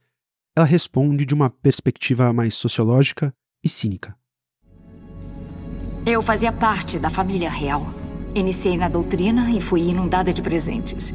ela 0.55 0.65
responde 0.65 1.25
de 1.25 1.33
uma 1.33 1.49
perspectiva 1.49 2.31
mais 2.31 2.53
sociológica 2.53 3.33
e 3.63 3.67
cínica. 3.67 4.15
Eu 6.05 6.21
fazia 6.21 6.53
parte 6.53 6.97
da 6.99 7.09
família 7.09 7.49
real. 7.49 7.96
Iniciei 8.37 8.77
na 8.77 8.87
doutrina 8.87 9.49
e 9.49 9.59
fui 9.59 9.81
inundada 9.81 10.31
de 10.31 10.43
presentes. 10.43 11.11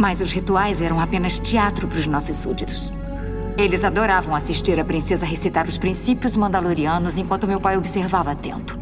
Mas 0.00 0.22
os 0.22 0.32
rituais 0.32 0.80
eram 0.80 0.98
apenas 0.98 1.38
teatro 1.38 1.86
para 1.86 1.98
os 1.98 2.06
nossos 2.06 2.34
súditos. 2.38 2.90
Eles 3.58 3.84
adoravam 3.84 4.34
assistir 4.34 4.80
a 4.80 4.84
princesa 4.86 5.26
recitar 5.26 5.66
os 5.66 5.76
princípios 5.76 6.34
mandalorianos 6.34 7.18
enquanto 7.18 7.46
meu 7.46 7.60
pai 7.60 7.76
observava 7.76 8.30
atento. 8.30 8.80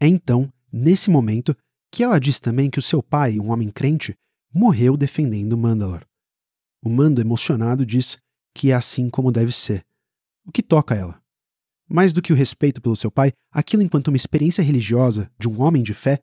É 0.00 0.06
então, 0.08 0.50
nesse 0.72 1.10
momento, 1.10 1.54
que 1.92 2.02
ela 2.02 2.18
diz 2.18 2.40
também 2.40 2.70
que 2.70 2.78
o 2.78 2.82
seu 2.82 3.02
pai, 3.02 3.38
um 3.38 3.50
homem 3.50 3.68
crente, 3.68 4.16
morreu 4.50 4.96
defendendo 4.96 5.58
Mandalor. 5.58 6.00
O 6.82 6.88
Mando, 6.88 7.20
emocionado, 7.20 7.84
diz 7.84 8.16
que 8.54 8.70
é 8.70 8.74
assim 8.74 9.10
como 9.10 9.30
deve 9.30 9.52
ser, 9.52 9.84
o 10.46 10.50
que 10.50 10.62
toca 10.62 10.94
ela. 10.94 11.20
Mais 11.88 12.12
do 12.12 12.20
que 12.20 12.32
o 12.32 12.36
respeito 12.36 12.80
pelo 12.80 12.96
seu 12.96 13.10
pai, 13.10 13.32
aquilo 13.50 13.82
enquanto 13.82 14.08
uma 14.08 14.16
experiência 14.16 14.62
religiosa 14.62 15.30
de 15.38 15.48
um 15.48 15.62
homem 15.62 15.82
de 15.82 15.94
fé 15.94 16.18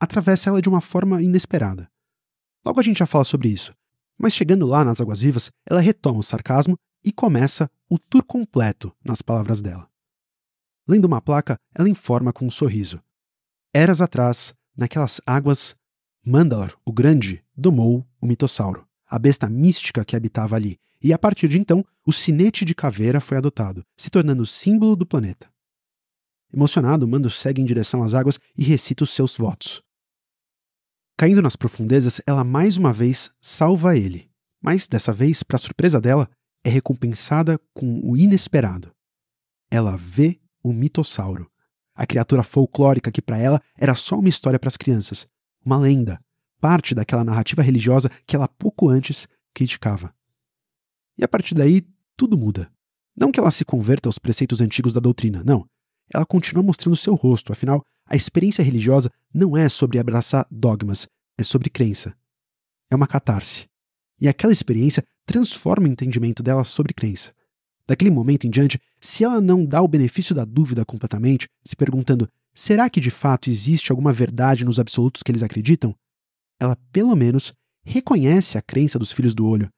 atravessa 0.00 0.50
ela 0.50 0.62
de 0.62 0.68
uma 0.68 0.80
forma 0.80 1.20
inesperada. 1.20 1.90
Logo 2.64 2.78
a 2.78 2.82
gente 2.82 2.98
já 2.98 3.06
fala 3.06 3.24
sobre 3.24 3.48
isso, 3.48 3.74
mas 4.18 4.32
chegando 4.32 4.66
lá 4.66 4.84
nas 4.84 5.00
Águas 5.00 5.20
Vivas, 5.20 5.50
ela 5.68 5.80
retoma 5.80 6.20
o 6.20 6.22
sarcasmo 6.22 6.76
e 7.04 7.12
começa 7.12 7.70
o 7.88 7.98
tour 7.98 8.24
completo 8.24 8.94
nas 9.04 9.22
palavras 9.22 9.62
dela. 9.62 9.88
Lendo 10.86 11.04
uma 11.04 11.20
placa, 11.20 11.56
ela 11.74 11.88
informa 11.88 12.32
com 12.32 12.46
um 12.46 12.50
sorriso. 12.50 13.00
Eras 13.74 14.00
atrás, 14.00 14.54
naquelas 14.76 15.20
águas, 15.26 15.76
Mandalor, 16.24 16.76
o 16.84 16.92
Grande, 16.92 17.44
domou 17.56 18.06
o 18.20 18.26
mitossauro, 18.26 18.86
a 19.06 19.18
besta 19.18 19.48
mística 19.48 20.04
que 20.04 20.16
habitava 20.16 20.56
ali, 20.56 20.78
e 21.02 21.12
a 21.12 21.18
partir 21.18 21.48
de 21.48 21.58
então, 21.58 21.84
o 22.06 22.12
sinete 22.12 22.64
de 22.64 22.74
caveira 22.74 23.20
foi 23.20 23.36
adotado, 23.38 23.84
se 23.96 24.10
tornando 24.10 24.44
símbolo 24.46 24.96
do 24.96 25.06
planeta. 25.06 25.48
Emocionado, 26.52 27.06
Mando 27.06 27.30
segue 27.30 27.60
em 27.60 27.64
direção 27.64 28.02
às 28.02 28.14
águas 28.14 28.38
e 28.56 28.64
recita 28.64 29.04
os 29.04 29.10
seus 29.10 29.36
votos. 29.36 29.82
Caindo 31.16 31.42
nas 31.42 31.56
profundezas, 31.56 32.20
ela 32.26 32.44
mais 32.44 32.76
uma 32.76 32.92
vez 32.92 33.30
salva 33.40 33.96
ele, 33.96 34.30
mas 34.62 34.88
dessa 34.88 35.12
vez, 35.12 35.42
para 35.42 35.58
surpresa 35.58 36.00
dela, 36.00 36.28
é 36.64 36.70
recompensada 36.70 37.60
com 37.74 38.00
o 38.02 38.16
inesperado. 38.16 38.92
Ela 39.70 39.96
vê 39.96 40.40
o 40.62 40.72
mitossauro, 40.72 41.50
a 41.94 42.06
criatura 42.06 42.42
folclórica 42.42 43.10
que 43.10 43.20
para 43.20 43.38
ela 43.38 43.60
era 43.76 43.94
só 43.94 44.18
uma 44.18 44.28
história 44.28 44.58
para 44.58 44.68
as 44.68 44.76
crianças, 44.76 45.26
uma 45.64 45.76
lenda, 45.76 46.20
parte 46.60 46.94
daquela 46.94 47.24
narrativa 47.24 47.62
religiosa 47.62 48.10
que 48.26 48.34
ela 48.34 48.48
pouco 48.48 48.88
antes 48.88 49.28
criticava. 49.52 50.14
E 51.18 51.24
a 51.24 51.28
partir 51.28 51.54
daí, 51.54 51.84
tudo 52.16 52.38
muda. 52.38 52.70
Não 53.16 53.32
que 53.32 53.40
ela 53.40 53.50
se 53.50 53.64
converta 53.64 54.08
aos 54.08 54.18
preceitos 54.18 54.60
antigos 54.60 54.92
da 54.92 55.00
doutrina, 55.00 55.42
não. 55.44 55.68
Ela 56.12 56.24
continua 56.24 56.62
mostrando 56.62 56.96
seu 56.96 57.14
rosto, 57.14 57.52
afinal, 57.52 57.84
a 58.06 58.16
experiência 58.16 58.62
religiosa 58.62 59.10
não 59.34 59.56
é 59.56 59.68
sobre 59.68 59.98
abraçar 59.98 60.46
dogmas, 60.50 61.06
é 61.36 61.42
sobre 61.42 61.68
crença. 61.68 62.14
É 62.90 62.96
uma 62.96 63.06
catarse. 63.06 63.66
E 64.20 64.28
aquela 64.28 64.52
experiência 64.52 65.04
transforma 65.26 65.86
o 65.86 65.90
entendimento 65.90 66.42
dela 66.42 66.64
sobre 66.64 66.94
crença. 66.94 67.32
Daquele 67.86 68.10
momento 68.10 68.46
em 68.46 68.50
diante, 68.50 68.80
se 69.00 69.24
ela 69.24 69.40
não 69.40 69.64
dá 69.64 69.82
o 69.82 69.88
benefício 69.88 70.34
da 70.34 70.44
dúvida 70.44 70.84
completamente, 70.84 71.48
se 71.64 71.74
perguntando 71.74 72.28
será 72.54 72.90
que 72.90 73.00
de 73.00 73.10
fato 73.10 73.48
existe 73.48 73.90
alguma 73.90 74.12
verdade 74.12 74.64
nos 74.64 74.80
absolutos 74.80 75.22
que 75.22 75.30
eles 75.30 75.42
acreditam, 75.42 75.94
ela 76.58 76.76
pelo 76.90 77.14
menos 77.14 77.52
reconhece 77.84 78.58
a 78.58 78.62
crença 78.62 78.98
dos 78.98 79.12
filhos 79.12 79.34
do 79.34 79.46
olho. 79.46 79.70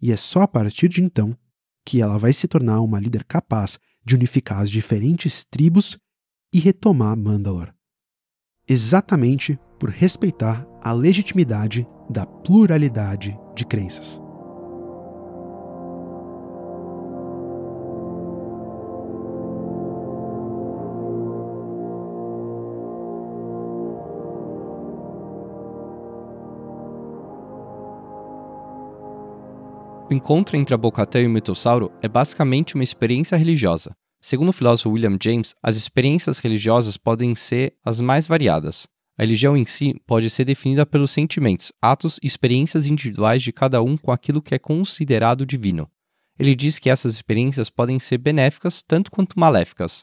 E 0.00 0.12
é 0.12 0.16
só 0.16 0.42
a 0.42 0.48
partir 0.48 0.88
de 0.88 1.02
então 1.02 1.36
que 1.84 2.00
ela 2.00 2.18
vai 2.18 2.32
se 2.32 2.46
tornar 2.46 2.80
uma 2.80 3.00
líder 3.00 3.24
capaz 3.24 3.78
de 4.04 4.14
unificar 4.14 4.60
as 4.60 4.70
diferentes 4.70 5.44
tribos 5.44 5.98
e 6.52 6.58
retomar 6.58 7.16
Mandalor. 7.16 7.72
Exatamente 8.68 9.58
por 9.78 9.90
respeitar 9.90 10.66
a 10.82 10.92
legitimidade 10.92 11.86
da 12.08 12.26
pluralidade 12.26 13.36
de 13.54 13.64
crenças. 13.64 14.20
O 30.10 30.14
encontro 30.14 30.56
entre 30.56 30.74
a 30.74 30.76
Bocatã 30.76 31.20
e 31.20 31.26
o 31.28 31.30
mitossauro 31.30 31.92
é 32.02 32.08
basicamente 32.08 32.74
uma 32.74 32.82
experiência 32.82 33.36
religiosa. 33.36 33.94
Segundo 34.20 34.48
o 34.48 34.52
filósofo 34.52 34.90
William 34.90 35.16
James, 35.22 35.54
as 35.62 35.76
experiências 35.76 36.38
religiosas 36.38 36.96
podem 36.96 37.36
ser 37.36 37.76
as 37.84 38.00
mais 38.00 38.26
variadas. 38.26 38.88
A 39.16 39.22
religião 39.22 39.56
em 39.56 39.64
si 39.64 39.94
pode 40.08 40.28
ser 40.28 40.44
definida 40.44 40.84
pelos 40.84 41.12
sentimentos, 41.12 41.72
atos 41.80 42.18
e 42.20 42.26
experiências 42.26 42.86
individuais 42.86 43.40
de 43.40 43.52
cada 43.52 43.80
um 43.82 43.96
com 43.96 44.10
aquilo 44.10 44.42
que 44.42 44.52
é 44.52 44.58
considerado 44.58 45.46
divino. 45.46 45.88
Ele 46.36 46.56
diz 46.56 46.80
que 46.80 46.90
essas 46.90 47.14
experiências 47.14 47.70
podem 47.70 48.00
ser 48.00 48.18
benéficas 48.18 48.82
tanto 48.82 49.12
quanto 49.12 49.38
maléficas. 49.38 50.02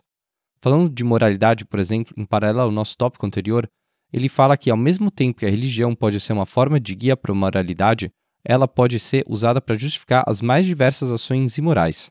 Falando 0.62 0.90
de 0.90 1.04
moralidade, 1.04 1.66
por 1.66 1.82
exemplo, 1.82 2.14
em 2.16 2.24
paralelo 2.24 2.62
ao 2.62 2.72
nosso 2.72 2.96
tópico 2.96 3.26
anterior, 3.26 3.70
ele 4.14 4.30
fala 4.30 4.56
que, 4.56 4.70
ao 4.70 4.78
mesmo 4.78 5.12
tempo 5.12 5.40
que 5.40 5.46
a 5.46 5.50
religião 5.50 5.94
pode 5.94 6.18
ser 6.22 6.32
uma 6.32 6.46
forma 6.46 6.80
de 6.80 6.96
guia 6.96 7.18
para 7.18 7.34
a 7.34 7.36
moralidade, 7.36 8.10
ela 8.44 8.68
pode 8.68 9.00
ser 9.00 9.24
usada 9.28 9.62
para 9.62 9.76
justificar 9.76 10.24
as 10.28 10.42
mais 10.42 10.66
diversas 10.66 11.12
ações 11.12 11.58
imorais. 11.58 12.10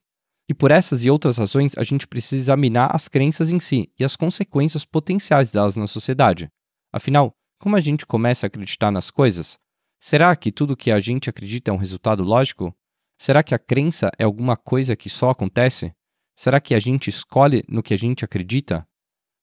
E 0.48 0.54
por 0.54 0.70
essas 0.70 1.04
e 1.04 1.10
outras 1.10 1.38
razões, 1.38 1.72
a 1.76 1.82
gente 1.82 2.06
precisa 2.06 2.40
examinar 2.40 2.94
as 2.94 3.08
crenças 3.08 3.50
em 3.50 3.58
si 3.58 3.90
e 3.98 4.04
as 4.04 4.14
consequências 4.14 4.84
potenciais 4.84 5.50
delas 5.50 5.76
na 5.76 5.86
sociedade. 5.86 6.48
Afinal, 6.92 7.32
como 7.58 7.74
a 7.74 7.80
gente 7.80 8.06
começa 8.06 8.46
a 8.46 8.48
acreditar 8.48 8.90
nas 8.90 9.10
coisas? 9.10 9.58
Será 10.00 10.36
que 10.36 10.52
tudo 10.52 10.76
que 10.76 10.90
a 10.90 11.00
gente 11.00 11.28
acredita 11.28 11.70
é 11.70 11.74
um 11.74 11.78
resultado 11.78 12.22
lógico? 12.22 12.72
Será 13.18 13.42
que 13.42 13.54
a 13.54 13.58
crença 13.58 14.10
é 14.18 14.24
alguma 14.24 14.56
coisa 14.56 14.94
que 14.94 15.08
só 15.08 15.30
acontece? 15.30 15.92
Será 16.38 16.60
que 16.60 16.74
a 16.74 16.78
gente 16.78 17.08
escolhe 17.08 17.64
no 17.68 17.82
que 17.82 17.94
a 17.94 17.96
gente 17.96 18.24
acredita? 18.24 18.86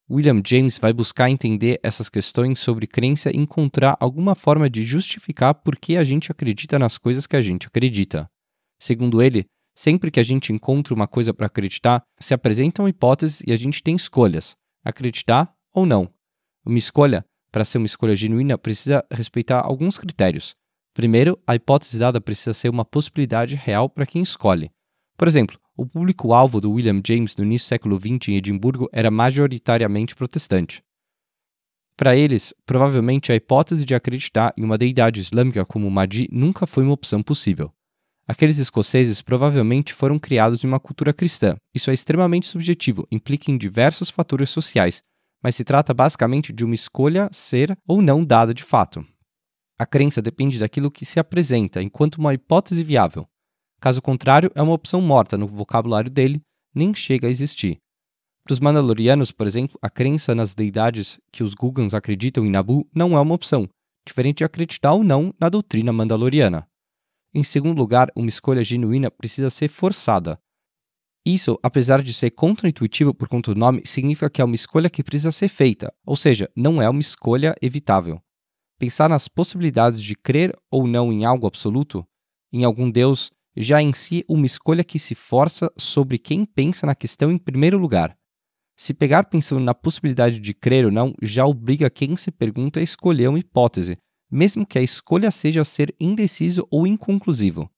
William 0.10 0.42
James 0.46 0.78
vai 0.80 0.92
buscar 0.92 1.30
entender 1.30 1.80
essas 1.82 2.10
questões 2.10 2.60
sobre 2.60 2.86
crença 2.86 3.32
e 3.32 3.38
encontrar 3.38 3.96
alguma 4.00 4.36
forma 4.36 4.70
de 4.70 4.84
justificar 4.84 5.56
por 5.56 5.78
que 5.78 5.96
a 5.96 6.04
gente 6.04 6.32
acredita 6.32 6.78
nas 6.78 6.98
coisas 6.98 7.26
que 7.26 7.36
a 7.36 7.42
gente 7.42 7.68
acredita. 7.68 8.30
Segundo 8.80 9.22
ele, 9.22 9.46
sempre 9.74 10.12
que 10.12 10.20
a 10.20 10.24
gente 10.24 10.52
encontra 10.52 10.94
uma 10.94 11.08
coisa 11.08 11.34
para 11.34 11.48
acreditar, 11.48 12.04
se 12.20 12.34
apresentam 12.34 12.88
hipóteses 12.88 13.42
e 13.48 13.54
a 13.54 13.58
gente 13.58 13.82
tem 13.82 13.96
escolhas: 13.96 14.56
acreditar 14.84 15.54
ou 15.74 15.86
não. 15.86 16.14
Uma 16.66 16.78
escolha, 16.78 17.26
para 17.50 17.64
ser 17.64 17.78
uma 17.78 17.88
escolha 17.88 18.16
genuína, 18.16 18.58
precisa 18.58 19.06
respeitar 19.10 19.62
alguns 19.62 19.98
critérios. 19.98 20.54
Primeiro, 20.94 21.40
a 21.48 21.56
hipótese 21.56 21.98
dada 21.98 22.20
precisa 22.20 22.54
ser 22.54 22.70
uma 22.70 22.84
possibilidade 22.86 23.56
real 23.56 23.90
para 23.90 24.06
quem 24.06 24.22
escolhe. 24.22 24.70
Por 25.18 25.28
exemplo, 25.28 25.58
o 25.76 25.86
público-alvo 25.86 26.62
do 26.62 26.72
William 26.72 27.02
James 27.06 27.36
no 27.36 27.44
início 27.44 27.66
do 27.66 27.70
século 27.70 28.00
XX 28.00 28.30
em 28.30 28.36
Edimburgo 28.38 28.88
era 28.92 29.10
majoritariamente 29.10 30.16
protestante. 30.16 30.84
Para 31.96 32.16
eles, 32.16 32.54
provavelmente 32.66 33.32
a 33.32 33.36
hipótese 33.36 33.86
de 33.86 33.96
acreditar 33.96 34.54
em 34.58 34.64
uma 34.64 34.78
deidade 34.78 35.20
islâmica 35.20 35.66
como 35.66 35.90
Mahdi 35.90 36.28
nunca 36.32 36.66
foi 36.66 36.84
uma 36.84 36.94
opção 36.94 37.22
possível. 37.22 37.72
Aqueles 38.28 38.58
escoceses 38.58 39.22
provavelmente 39.22 39.94
foram 39.94 40.18
criados 40.18 40.64
em 40.64 40.68
uma 40.68 40.80
cultura 40.80 41.14
cristã. 41.14 41.56
Isso 41.74 41.92
é 41.92 41.94
extremamente 41.94 42.48
subjetivo, 42.48 43.08
implica 43.12 43.52
em 43.52 43.58
diversos 43.58 44.10
fatores 44.10 44.50
sociais, 44.50 45.04
mas 45.42 45.56
se 45.56 45.64
trata 45.64 45.94
basicamente 45.94 46.54
de 46.54 46.64
uma 46.64 46.74
escolha 46.74 47.30
ser 47.32 47.78
ou 47.88 48.02
não 48.02 48.24
dada 48.24 48.54
de 48.54 48.64
fato. 48.64 49.06
A 49.78 49.86
crença 49.86 50.22
depende 50.22 50.58
daquilo 50.58 50.90
que 50.90 51.06
se 51.06 51.20
apresenta 51.20 51.82
enquanto 51.82 52.16
uma 52.16 52.34
hipótese 52.34 52.84
viável. 52.84 53.28
Caso 53.84 54.02
contrário, 54.02 54.50
é 54.56 54.62
uma 54.62 54.72
opção 54.72 55.02
morta 55.02 55.38
no 55.38 55.46
vocabulário 55.46 56.10
dele, 56.10 56.42
nem 56.74 56.94
chega 56.94 57.28
a 57.28 57.30
existir. 57.30 57.80
Para 58.46 58.54
os 58.54 58.60
Mandalorianos, 58.62 59.30
por 59.30 59.46
exemplo, 59.46 59.78
a 59.82 59.90
crença 59.90 60.34
nas 60.34 60.54
deidades 60.54 61.20
que 61.34 61.44
os 61.44 61.54
Gugans 61.54 61.94
acreditam 61.94 62.46
em 62.46 62.50
Nabu 62.50 62.88
não 62.96 63.18
é 63.18 63.20
uma 63.20 63.36
opção, 63.36 63.68
diferente 64.08 64.38
de 64.38 64.46
acreditar 64.46 64.94
ou 64.94 65.04
não 65.04 65.36
na 65.38 65.50
doutrina 65.50 65.92
mandaloriana. 65.92 66.66
Em 67.34 67.44
segundo 67.44 67.78
lugar, 67.78 68.08
uma 68.16 68.30
escolha 68.30 68.64
genuína 68.64 69.12
precisa 69.12 69.50
ser 69.50 69.68
forçada. 69.68 70.40
Isso, 71.26 71.60
apesar 71.62 72.02
de 72.02 72.14
ser 72.14 72.32
contraintuitivo 72.32 73.14
por 73.14 73.28
conta 73.28 73.54
do 73.54 73.60
nome, 73.60 73.82
significa 73.86 74.30
que 74.30 74.42
é 74.42 74.46
uma 74.46 74.56
escolha 74.56 74.90
que 74.90 75.04
precisa 75.04 75.30
ser 75.30 75.50
feita, 75.50 75.94
ou 76.06 76.16
seja, 76.16 76.50
não 76.56 76.82
é 76.82 76.90
uma 76.90 77.02
escolha 77.02 77.54
evitável. 77.62 78.22
Pensar 78.80 79.10
nas 79.10 79.28
possibilidades 79.28 80.02
de 80.02 80.16
crer 80.16 80.58
ou 80.72 80.88
não 80.88 81.12
em 81.12 81.26
algo 81.26 81.46
absoluto, 81.46 82.08
em 82.50 82.64
algum 82.64 82.90
Deus, 82.90 83.30
já 83.56 83.82
em 83.82 83.94
si 83.94 84.24
uma 84.28 84.46
escolha 84.46 84.84
que 84.84 84.98
se 84.98 85.16
força 85.16 85.72
sobre 85.78 86.18
quem 86.18 86.46
pensa 86.46 86.86
na 86.86 86.96
questão 86.96 87.32
em 87.32 87.38
primeiro 87.38 87.78
lugar. 87.78 88.18
Se 88.76 88.94
pegar 88.94 89.26
pensando 89.26 89.62
na 89.62 89.74
possibilidade 89.74 90.40
de 90.40 90.54
crer 90.54 90.86
ou 90.86 90.92
não, 90.92 91.14
já 91.22 91.46
obriga 91.46 91.90
quem 91.90 92.16
se 92.16 92.32
pergunta 92.32 92.80
a 92.80 92.84
escolher 92.84 93.30
uma 93.30 93.40
hipótese, 93.40 93.98
mesmo 94.30 94.66
que 94.66 94.80
a 94.80 94.82
escolha 94.82 95.30
seja 95.30 95.64
ser 95.64 95.96
indeciso 96.00 96.68
ou 96.72 96.88
inconclusivo. 96.88 97.70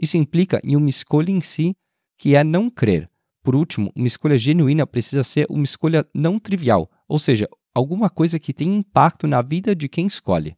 Isso 0.00 0.16
implica 0.16 0.60
em 0.64 0.74
uma 0.74 0.90
escolha 0.90 1.30
em 1.30 1.40
si, 1.40 1.74
que 2.18 2.34
é 2.34 2.42
não 2.42 2.68
crer. 2.68 3.08
Por 3.42 3.54
último, 3.54 3.92
uma 3.94 4.08
escolha 4.08 4.36
genuína 4.36 4.86
precisa 4.86 5.22
ser 5.22 5.46
uma 5.48 5.64
escolha 5.64 6.06
não 6.14 6.38
trivial, 6.38 6.90
ou 7.08 7.18
seja, 7.18 7.48
alguma 7.74 8.10
coisa 8.10 8.38
que 8.38 8.52
tenha 8.52 8.76
impacto 8.76 9.26
na 9.26 9.40
vida 9.40 9.74
de 9.74 9.88
quem 9.88 10.06
escolhe. 10.06 10.56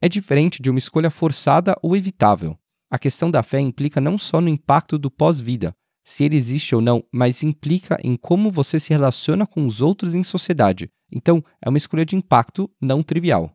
É 0.00 0.08
diferente 0.08 0.62
de 0.62 0.70
uma 0.70 0.78
escolha 0.78 1.10
forçada 1.10 1.76
ou 1.82 1.96
evitável. 1.96 2.58
A 2.90 2.98
questão 2.98 3.30
da 3.30 3.42
fé 3.42 3.60
implica 3.60 4.00
não 4.00 4.16
só 4.16 4.40
no 4.40 4.48
impacto 4.48 4.98
do 4.98 5.10
pós-vida, 5.10 5.74
se 6.04 6.24
ele 6.24 6.36
existe 6.36 6.74
ou 6.74 6.80
não, 6.80 7.04
mas 7.12 7.42
implica 7.42 7.98
em 8.02 8.16
como 8.16 8.50
você 8.50 8.80
se 8.80 8.88
relaciona 8.90 9.46
com 9.46 9.66
os 9.66 9.82
outros 9.82 10.14
em 10.14 10.24
sociedade. 10.24 10.90
Então, 11.12 11.44
é 11.60 11.68
uma 11.68 11.76
escolha 11.76 12.06
de 12.06 12.16
impacto 12.16 12.70
não 12.80 13.02
trivial. 13.02 13.54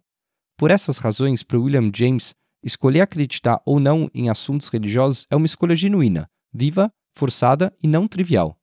Por 0.55 0.69
essas 0.69 0.99
razões, 0.99 1.41
para 1.41 1.57
William 1.57 1.89
James, 1.91 2.35
escolher 2.63 3.01
acreditar 3.01 3.59
ou 3.65 3.79
não 3.79 4.07
em 4.13 4.29
assuntos 4.29 4.67
religiosos 4.67 5.25
é 5.31 5.35
uma 5.35 5.47
escolha 5.47 5.75
genuína, 5.75 6.29
viva, 6.53 6.93
forçada 7.15 7.75
e 7.81 7.87
não 7.87 8.07
trivial. 8.07 8.55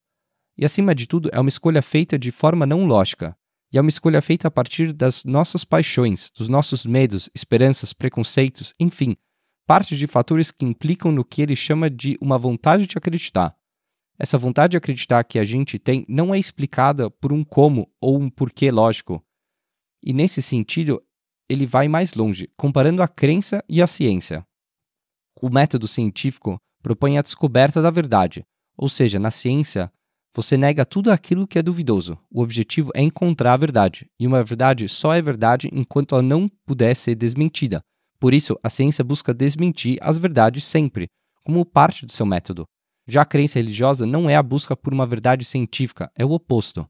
E 0.56 0.64
acima 0.64 0.94
de 0.94 1.08
tudo, 1.08 1.28
é 1.32 1.40
uma 1.40 1.48
escolha 1.48 1.82
feita 1.82 2.16
de 2.16 2.30
forma 2.30 2.64
não 2.64 2.86
lógica. 2.86 3.36
E 3.72 3.78
é 3.78 3.80
uma 3.80 3.90
escolha 3.90 4.22
feita 4.22 4.46
a 4.46 4.50
partir 4.50 4.92
das 4.92 5.24
nossas 5.24 5.64
paixões, 5.64 6.30
dos 6.36 6.48
nossos 6.48 6.86
medos, 6.86 7.28
esperanças, 7.34 7.92
preconceitos, 7.92 8.72
enfim, 8.78 9.16
parte 9.70 9.96
de 9.96 10.08
fatores 10.08 10.50
que 10.50 10.64
implicam 10.64 11.12
no 11.12 11.24
que 11.24 11.40
ele 11.40 11.54
chama 11.54 11.88
de 11.88 12.18
uma 12.20 12.36
vontade 12.36 12.88
de 12.88 12.98
acreditar. 12.98 13.54
Essa 14.18 14.36
vontade 14.36 14.72
de 14.72 14.76
acreditar 14.76 15.22
que 15.22 15.38
a 15.38 15.44
gente 15.44 15.78
tem 15.78 16.04
não 16.08 16.34
é 16.34 16.40
explicada 16.40 17.08
por 17.08 17.32
um 17.32 17.44
como 17.44 17.88
ou 18.00 18.20
um 18.20 18.28
porquê 18.28 18.72
lógico. 18.72 19.24
E 20.04 20.12
nesse 20.12 20.42
sentido, 20.42 21.00
ele 21.48 21.66
vai 21.66 21.86
mais 21.86 22.14
longe, 22.14 22.50
comparando 22.56 23.00
a 23.00 23.06
crença 23.06 23.62
e 23.68 23.80
a 23.80 23.86
ciência. 23.86 24.44
O 25.40 25.48
método 25.48 25.86
científico 25.86 26.58
propõe 26.82 27.16
a 27.16 27.22
descoberta 27.22 27.80
da 27.80 27.92
verdade, 27.92 28.44
ou 28.76 28.88
seja, 28.88 29.20
na 29.20 29.30
ciência, 29.30 29.88
você 30.34 30.56
nega 30.56 30.84
tudo 30.84 31.12
aquilo 31.12 31.46
que 31.46 31.60
é 31.60 31.62
duvidoso. 31.62 32.18
O 32.28 32.42
objetivo 32.42 32.90
é 32.92 33.04
encontrar 33.04 33.52
a 33.52 33.56
verdade, 33.56 34.10
e 34.18 34.26
uma 34.26 34.42
verdade 34.42 34.88
só 34.88 35.14
é 35.14 35.22
verdade 35.22 35.70
enquanto 35.72 36.16
ela 36.16 36.22
não 36.22 36.48
puder 36.66 36.96
ser 36.96 37.14
desmentida. 37.14 37.80
Por 38.20 38.34
isso, 38.34 38.58
a 38.62 38.68
ciência 38.68 39.02
busca 39.02 39.32
desmentir 39.32 39.98
as 40.02 40.18
verdades 40.18 40.62
sempre, 40.62 41.08
como 41.42 41.64
parte 41.64 42.04
do 42.04 42.12
seu 42.12 42.26
método. 42.26 42.66
Já 43.08 43.22
a 43.22 43.24
crença 43.24 43.58
religiosa 43.58 44.04
não 44.04 44.28
é 44.28 44.36
a 44.36 44.42
busca 44.42 44.76
por 44.76 44.92
uma 44.92 45.06
verdade 45.06 45.42
científica, 45.44 46.12
é 46.14 46.24
o 46.24 46.32
oposto. 46.32 46.86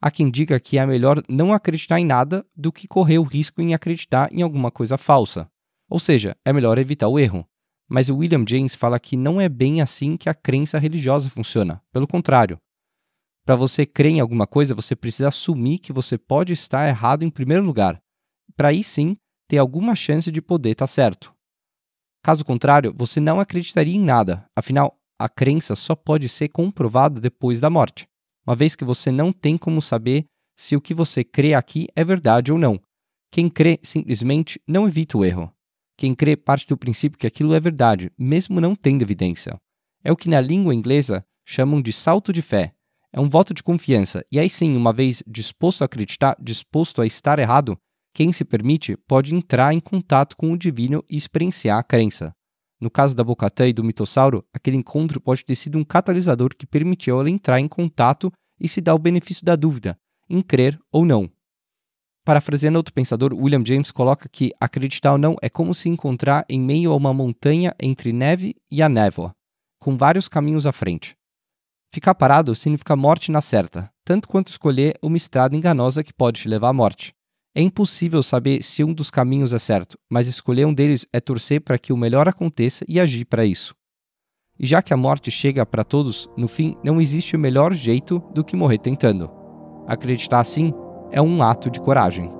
Há 0.00 0.08
quem 0.08 0.30
diga 0.30 0.60
que 0.60 0.78
é 0.78 0.86
melhor 0.86 1.20
não 1.28 1.52
acreditar 1.52 1.98
em 1.98 2.06
nada 2.06 2.46
do 2.54 2.70
que 2.70 2.86
correr 2.86 3.18
o 3.18 3.24
risco 3.24 3.60
em 3.60 3.74
acreditar 3.74 4.32
em 4.32 4.40
alguma 4.40 4.70
coisa 4.70 4.96
falsa. 4.96 5.50
Ou 5.90 5.98
seja, 5.98 6.36
é 6.44 6.52
melhor 6.52 6.78
evitar 6.78 7.08
o 7.08 7.18
erro. 7.18 7.44
Mas 7.88 8.08
o 8.08 8.16
William 8.16 8.44
James 8.46 8.76
fala 8.76 9.00
que 9.00 9.16
não 9.16 9.40
é 9.40 9.48
bem 9.48 9.80
assim 9.80 10.16
que 10.16 10.28
a 10.28 10.34
crença 10.34 10.78
religiosa 10.78 11.28
funciona. 11.28 11.82
Pelo 11.92 12.06
contrário. 12.06 12.58
Para 13.44 13.56
você 13.56 13.84
crer 13.84 14.12
em 14.12 14.20
alguma 14.20 14.46
coisa, 14.46 14.74
você 14.74 14.94
precisa 14.94 15.28
assumir 15.28 15.78
que 15.78 15.92
você 15.92 16.16
pode 16.16 16.52
estar 16.52 16.88
errado 16.88 17.24
em 17.24 17.30
primeiro 17.30 17.64
lugar, 17.64 18.00
para 18.56 18.68
aí 18.68 18.82
sim 18.82 19.16
ter 19.48 19.58
alguma 19.58 19.94
chance 19.94 20.30
de 20.30 20.42
poder 20.42 20.70
estar 20.70 20.86
certo. 20.86 21.34
Caso 22.22 22.44
contrário, 22.44 22.94
você 22.96 23.20
não 23.20 23.38
acreditaria 23.38 23.96
em 23.96 24.00
nada, 24.00 24.48
afinal, 24.54 24.98
a 25.18 25.28
crença 25.28 25.74
só 25.74 25.94
pode 25.94 26.28
ser 26.28 26.48
comprovada 26.48 27.20
depois 27.20 27.60
da 27.60 27.70
morte 27.70 28.08
uma 28.46 28.54
vez 28.54 28.76
que 28.76 28.84
você 28.84 29.10
não 29.10 29.32
tem 29.32 29.58
como 29.58 29.82
saber 29.82 30.24
se 30.56 30.76
o 30.76 30.80
que 30.80 30.94
você 30.94 31.24
crê 31.24 31.52
aqui 31.52 31.88
é 31.96 32.04
verdade 32.04 32.52
ou 32.52 32.58
não. 32.58 32.80
Quem 33.30 33.48
crê 33.48 33.78
simplesmente 33.82 34.60
não 34.66 34.86
evita 34.86 35.18
o 35.18 35.24
erro. 35.24 35.52
Quem 35.98 36.14
crê 36.14 36.36
parte 36.36 36.66
do 36.66 36.76
princípio 36.76 37.18
que 37.18 37.26
aquilo 37.26 37.54
é 37.54 37.60
verdade, 37.60 38.12
mesmo 38.16 38.60
não 38.60 38.76
tendo 38.76 39.02
evidência. 39.02 39.56
É 40.04 40.12
o 40.12 40.16
que 40.16 40.28
na 40.28 40.40
língua 40.40 40.74
inglesa 40.74 41.24
chamam 41.44 41.82
de 41.82 41.92
salto 41.92 42.32
de 42.32 42.40
fé. 42.40 42.72
É 43.12 43.18
um 43.18 43.28
voto 43.28 43.52
de 43.52 43.62
confiança, 43.62 44.24
e 44.30 44.38
aí 44.38 44.48
sim, 44.48 44.76
uma 44.76 44.92
vez 44.92 45.22
disposto 45.26 45.82
a 45.82 45.86
acreditar, 45.86 46.36
disposto 46.40 47.00
a 47.00 47.06
estar 47.06 47.38
errado, 47.38 47.76
quem 48.16 48.32
se 48.32 48.46
permite 48.46 48.96
pode 49.06 49.34
entrar 49.34 49.74
em 49.74 49.78
contato 49.78 50.38
com 50.38 50.50
o 50.50 50.56
divino 50.56 51.04
e 51.06 51.18
experienciar 51.18 51.78
a 51.78 51.82
crença. 51.82 52.32
No 52.80 52.90
caso 52.90 53.14
da 53.14 53.22
Bocatã 53.22 53.68
e 53.68 53.74
do 53.74 53.84
mitossauro, 53.84 54.42
aquele 54.54 54.78
encontro 54.78 55.20
pode 55.20 55.44
ter 55.44 55.54
sido 55.54 55.76
um 55.76 55.84
catalisador 55.84 56.56
que 56.56 56.66
permitiu 56.66 57.20
ela 57.20 57.28
entrar 57.28 57.60
em 57.60 57.68
contato 57.68 58.32
e 58.58 58.70
se 58.70 58.80
dar 58.80 58.94
o 58.94 58.98
benefício 58.98 59.44
da 59.44 59.54
dúvida, 59.54 59.98
em 60.30 60.40
crer 60.40 60.78
ou 60.90 61.04
não. 61.04 61.30
Parafraseando 62.24 62.78
outro 62.78 62.94
pensador, 62.94 63.34
William 63.34 63.62
James 63.62 63.92
coloca 63.92 64.30
que 64.30 64.50
acreditar 64.58 65.12
ou 65.12 65.18
não 65.18 65.36
é 65.42 65.50
como 65.50 65.74
se 65.74 65.90
encontrar 65.90 66.46
em 66.48 66.58
meio 66.58 66.92
a 66.92 66.96
uma 66.96 67.12
montanha 67.12 67.74
entre 67.78 68.14
neve 68.14 68.56
e 68.70 68.80
a 68.80 68.88
névoa, 68.88 69.34
com 69.78 69.94
vários 69.94 70.26
caminhos 70.26 70.66
à 70.66 70.72
frente. 70.72 71.14
Ficar 71.92 72.14
parado 72.14 72.54
significa 72.54 72.96
morte 72.96 73.30
na 73.30 73.42
certa, 73.42 73.92
tanto 74.06 74.26
quanto 74.26 74.48
escolher 74.48 74.94
uma 75.02 75.18
estrada 75.18 75.54
enganosa 75.54 76.02
que 76.02 76.14
pode 76.14 76.40
te 76.40 76.48
levar 76.48 76.70
à 76.70 76.72
morte. 76.72 77.14
É 77.58 77.62
impossível 77.62 78.22
saber 78.22 78.62
se 78.62 78.84
um 78.84 78.92
dos 78.92 79.10
caminhos 79.10 79.54
é 79.54 79.58
certo, 79.58 79.98
mas 80.10 80.28
escolher 80.28 80.66
um 80.66 80.74
deles 80.74 81.06
é 81.10 81.18
torcer 81.18 81.58
para 81.62 81.78
que 81.78 81.90
o 81.90 81.96
melhor 81.96 82.28
aconteça 82.28 82.84
e 82.86 83.00
agir 83.00 83.24
para 83.24 83.46
isso. 83.46 83.74
E 84.60 84.66
já 84.66 84.82
que 84.82 84.92
a 84.92 84.96
morte 84.96 85.30
chega 85.30 85.64
para 85.64 85.82
todos, 85.82 86.28
no 86.36 86.48
fim 86.48 86.76
não 86.84 87.00
existe 87.00 87.34
melhor 87.34 87.72
jeito 87.72 88.22
do 88.34 88.44
que 88.44 88.54
morrer 88.54 88.76
tentando. 88.76 89.30
Acreditar 89.86 90.40
assim 90.40 90.70
é 91.10 91.22
um 91.22 91.42
ato 91.42 91.70
de 91.70 91.80
coragem. 91.80 92.30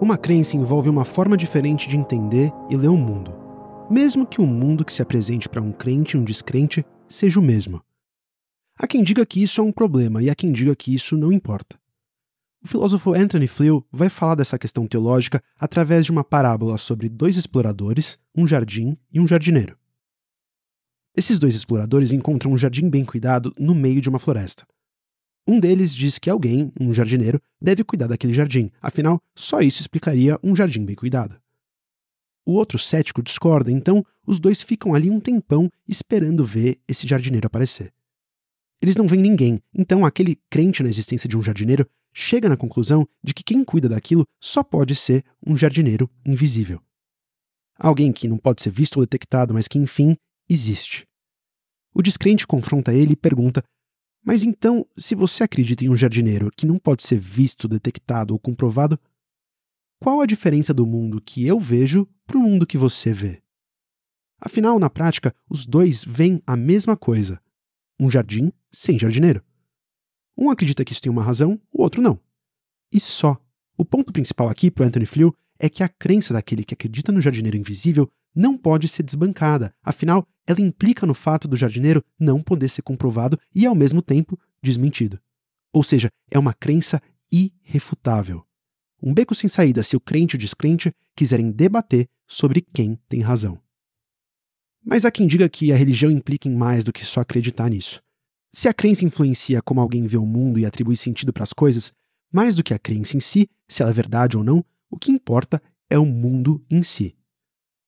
Uma 0.00 0.16
crença 0.16 0.56
envolve 0.56 0.88
uma 0.88 1.04
forma 1.04 1.36
diferente 1.36 1.88
de 1.88 1.96
entender 1.96 2.52
e 2.68 2.76
ler 2.76 2.86
o 2.88 2.96
mundo 2.96 3.39
mesmo 3.90 4.24
que 4.24 4.40
o 4.40 4.46
mundo 4.46 4.84
que 4.84 4.92
se 4.92 5.02
apresente 5.02 5.48
para 5.48 5.60
um 5.60 5.72
crente 5.72 6.16
e 6.16 6.20
um 6.20 6.22
descrente 6.22 6.86
seja 7.08 7.40
o 7.40 7.42
mesmo. 7.42 7.82
Há 8.78 8.86
quem 8.86 9.02
diga 9.02 9.26
que 9.26 9.42
isso 9.42 9.60
é 9.60 9.64
um 9.64 9.72
problema 9.72 10.22
e 10.22 10.30
há 10.30 10.34
quem 10.34 10.52
diga 10.52 10.76
que 10.76 10.94
isso 10.94 11.16
não 11.16 11.32
importa. 11.32 11.78
O 12.62 12.68
filósofo 12.68 13.12
Anthony 13.14 13.48
Flew 13.48 13.84
vai 13.90 14.08
falar 14.08 14.36
dessa 14.36 14.58
questão 14.58 14.86
teológica 14.86 15.42
através 15.58 16.04
de 16.04 16.12
uma 16.12 16.22
parábola 16.22 16.78
sobre 16.78 17.08
dois 17.08 17.36
exploradores, 17.36 18.16
um 18.34 18.46
jardim 18.46 18.96
e 19.12 19.18
um 19.18 19.26
jardineiro. 19.26 19.76
Esses 21.16 21.38
dois 21.38 21.54
exploradores 21.54 22.12
encontram 22.12 22.52
um 22.52 22.56
jardim 22.56 22.88
bem 22.88 23.04
cuidado 23.04 23.52
no 23.58 23.74
meio 23.74 24.00
de 24.00 24.08
uma 24.08 24.18
floresta. 24.18 24.64
Um 25.48 25.58
deles 25.58 25.92
diz 25.92 26.18
que 26.18 26.30
alguém, 26.30 26.72
um 26.78 26.94
jardineiro, 26.94 27.40
deve 27.60 27.82
cuidar 27.82 28.06
daquele 28.06 28.32
jardim, 28.32 28.70
afinal, 28.80 29.18
só 29.34 29.60
isso 29.60 29.80
explicaria 29.80 30.38
um 30.44 30.54
jardim 30.54 30.84
bem 30.84 30.94
cuidado. 30.94 31.40
O 32.44 32.52
outro 32.52 32.78
cético 32.78 33.22
discorda, 33.22 33.70
então 33.70 34.04
os 34.26 34.40
dois 34.40 34.62
ficam 34.62 34.94
ali 34.94 35.10
um 35.10 35.20
tempão 35.20 35.70
esperando 35.86 36.44
ver 36.44 36.80
esse 36.88 37.06
jardineiro 37.06 37.46
aparecer. 37.46 37.92
Eles 38.80 38.96
não 38.96 39.06
veem 39.06 39.22
ninguém, 39.22 39.60
então 39.74 40.06
aquele 40.06 40.36
crente 40.48 40.82
na 40.82 40.88
existência 40.88 41.28
de 41.28 41.36
um 41.36 41.42
jardineiro 41.42 41.86
chega 42.12 42.48
na 42.48 42.56
conclusão 42.56 43.06
de 43.22 43.34
que 43.34 43.44
quem 43.44 43.62
cuida 43.62 43.88
daquilo 43.88 44.26
só 44.40 44.62
pode 44.62 44.94
ser 44.94 45.24
um 45.46 45.56
jardineiro 45.56 46.10
invisível. 46.24 46.80
Alguém 47.78 48.12
que 48.12 48.28
não 48.28 48.38
pode 48.38 48.62
ser 48.62 48.70
visto 48.70 48.96
ou 48.96 49.02
detectado, 49.02 49.54
mas 49.54 49.68
que, 49.68 49.78
enfim, 49.78 50.16
existe. 50.48 51.06
O 51.94 52.02
descrente 52.02 52.46
confronta 52.46 52.92
ele 52.92 53.12
e 53.12 53.16
pergunta: 53.16 53.62
Mas 54.24 54.42
então, 54.42 54.86
se 54.96 55.14
você 55.14 55.44
acredita 55.44 55.84
em 55.84 55.88
um 55.88 55.96
jardineiro 55.96 56.50
que 56.54 56.66
não 56.66 56.78
pode 56.78 57.02
ser 57.02 57.18
visto, 57.18 57.68
detectado 57.68 58.32
ou 58.32 58.38
comprovado, 58.38 58.98
qual 60.02 60.22
a 60.22 60.26
diferença 60.26 60.72
do 60.72 60.86
mundo 60.86 61.20
que 61.20 61.46
eu 61.46 61.60
vejo 61.60 62.08
para 62.26 62.38
o 62.38 62.40
mundo 62.40 62.66
que 62.66 62.78
você 62.78 63.12
vê? 63.12 63.42
Afinal, 64.40 64.78
na 64.78 64.88
prática, 64.88 65.34
os 65.48 65.66
dois 65.66 66.02
veem 66.02 66.42
a 66.46 66.56
mesma 66.56 66.96
coisa: 66.96 67.38
um 67.98 68.10
jardim 68.10 68.50
sem 68.72 68.98
jardineiro. 68.98 69.44
Um 70.36 70.50
acredita 70.50 70.84
que 70.86 70.92
isso 70.92 71.02
tem 71.02 71.12
uma 71.12 71.22
razão, 71.22 71.60
o 71.70 71.82
outro 71.82 72.00
não. 72.00 72.18
E 72.90 72.98
só. 72.98 73.38
O 73.76 73.84
ponto 73.84 74.10
principal 74.10 74.48
aqui 74.48 74.70
para 74.70 74.86
Anthony 74.86 75.04
Flew 75.04 75.36
é 75.58 75.68
que 75.68 75.82
a 75.82 75.88
crença 75.88 76.32
daquele 76.32 76.64
que 76.64 76.72
acredita 76.72 77.12
no 77.12 77.20
jardineiro 77.20 77.58
invisível 77.58 78.10
não 78.34 78.56
pode 78.56 78.88
ser 78.88 79.02
desbancada, 79.02 79.74
afinal, 79.82 80.26
ela 80.46 80.60
implica 80.60 81.06
no 81.06 81.14
fato 81.14 81.46
do 81.46 81.56
jardineiro 81.56 82.02
não 82.18 82.42
poder 82.42 82.68
ser 82.68 82.82
comprovado 82.82 83.38
e, 83.54 83.66
ao 83.66 83.74
mesmo 83.74 84.00
tempo, 84.00 84.38
desmentido. 84.62 85.20
Ou 85.72 85.82
seja, 85.82 86.10
é 86.30 86.38
uma 86.38 86.54
crença 86.54 87.02
irrefutável. 87.30 88.44
Um 89.02 89.14
beco 89.14 89.34
sem 89.34 89.48
saída 89.48 89.82
se 89.82 89.96
o 89.96 90.00
crente 90.00 90.34
e 90.34 90.36
o 90.36 90.38
descrente 90.38 90.92
quiserem 91.16 91.50
debater 91.50 92.06
sobre 92.26 92.60
quem 92.60 92.98
tem 93.08 93.20
razão. 93.20 93.60
Mas 94.84 95.04
há 95.04 95.10
quem 95.10 95.26
diga 95.26 95.48
que 95.48 95.72
a 95.72 95.76
religião 95.76 96.10
implica 96.10 96.48
em 96.48 96.54
mais 96.54 96.84
do 96.84 96.92
que 96.92 97.04
só 97.04 97.20
acreditar 97.20 97.68
nisso. 97.68 98.02
Se 98.52 98.68
a 98.68 98.74
crença 98.74 99.04
influencia 99.04 99.62
como 99.62 99.80
alguém 99.80 100.06
vê 100.06 100.16
o 100.16 100.26
mundo 100.26 100.58
e 100.58 100.66
atribui 100.66 100.96
sentido 100.96 101.32
para 101.32 101.44
as 101.44 101.52
coisas, 101.52 101.92
mais 102.32 102.56
do 102.56 102.62
que 102.62 102.74
a 102.74 102.78
crença 102.78 103.16
em 103.16 103.20
si, 103.20 103.48
se 103.68 103.82
ela 103.82 103.90
é 103.90 103.94
verdade 103.94 104.36
ou 104.36 104.44
não, 104.44 104.64
o 104.90 104.98
que 104.98 105.10
importa 105.10 105.62
é 105.88 105.98
o 105.98 106.06
mundo 106.06 106.64
em 106.70 106.82
si. 106.82 107.16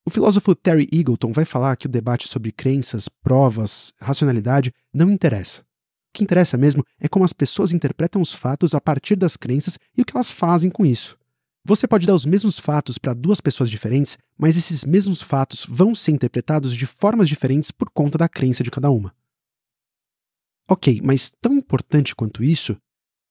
O 0.04 0.10
filósofo 0.10 0.54
Terry 0.54 0.88
Eagleton 0.92 1.32
vai 1.32 1.44
falar 1.44 1.76
que 1.76 1.86
o 1.86 1.90
debate 1.90 2.26
sobre 2.26 2.50
crenças, 2.50 3.08
provas, 3.08 3.92
racionalidade 4.00 4.72
não 4.92 5.10
interessa. 5.10 5.64
O 6.12 6.18
que 6.18 6.22
interessa 6.22 6.58
mesmo 6.58 6.84
é 7.00 7.08
como 7.08 7.24
as 7.24 7.32
pessoas 7.32 7.72
interpretam 7.72 8.20
os 8.20 8.34
fatos 8.34 8.74
a 8.74 8.80
partir 8.80 9.16
das 9.16 9.34
crenças 9.34 9.78
e 9.96 10.02
o 10.02 10.04
que 10.04 10.14
elas 10.14 10.30
fazem 10.30 10.70
com 10.70 10.84
isso. 10.84 11.18
Você 11.64 11.88
pode 11.88 12.06
dar 12.06 12.14
os 12.14 12.26
mesmos 12.26 12.58
fatos 12.58 12.98
para 12.98 13.14
duas 13.14 13.40
pessoas 13.40 13.70
diferentes, 13.70 14.18
mas 14.36 14.54
esses 14.54 14.84
mesmos 14.84 15.22
fatos 15.22 15.64
vão 15.66 15.94
ser 15.94 16.10
interpretados 16.10 16.74
de 16.74 16.84
formas 16.84 17.30
diferentes 17.30 17.70
por 17.70 17.88
conta 17.88 18.18
da 18.18 18.28
crença 18.28 18.62
de 18.62 18.70
cada 18.70 18.90
uma. 18.90 19.14
Ok, 20.68 21.00
mas 21.02 21.30
tão 21.40 21.54
importante 21.54 22.14
quanto 22.14 22.44
isso 22.44 22.76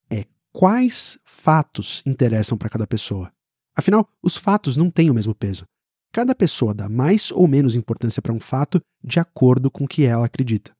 é 0.10 0.26
quais 0.52 1.20
fatos 1.24 2.02
interessam 2.04 2.58
para 2.58 2.70
cada 2.70 2.88
pessoa. 2.88 3.32
Afinal, 3.76 4.10
os 4.24 4.38
fatos 4.38 4.76
não 4.76 4.89
têm 4.89 5.12
o 5.12 5.13
mesmo 5.13 5.36
peso. 5.36 5.65
Cada 6.12 6.34
pessoa 6.34 6.74
dá 6.74 6.89
mais 6.89 7.32
ou 7.32 7.48
menos 7.48 7.76
importância 7.76 8.24
para 8.24 8.34
um 8.34 8.39
fato 8.39 8.82
de 9.04 9.20
acordo 9.20 9.70
com 9.70 9.84
o 9.84 9.88
que 9.88 10.04
ela 10.04 10.26
acredita. 10.26 10.74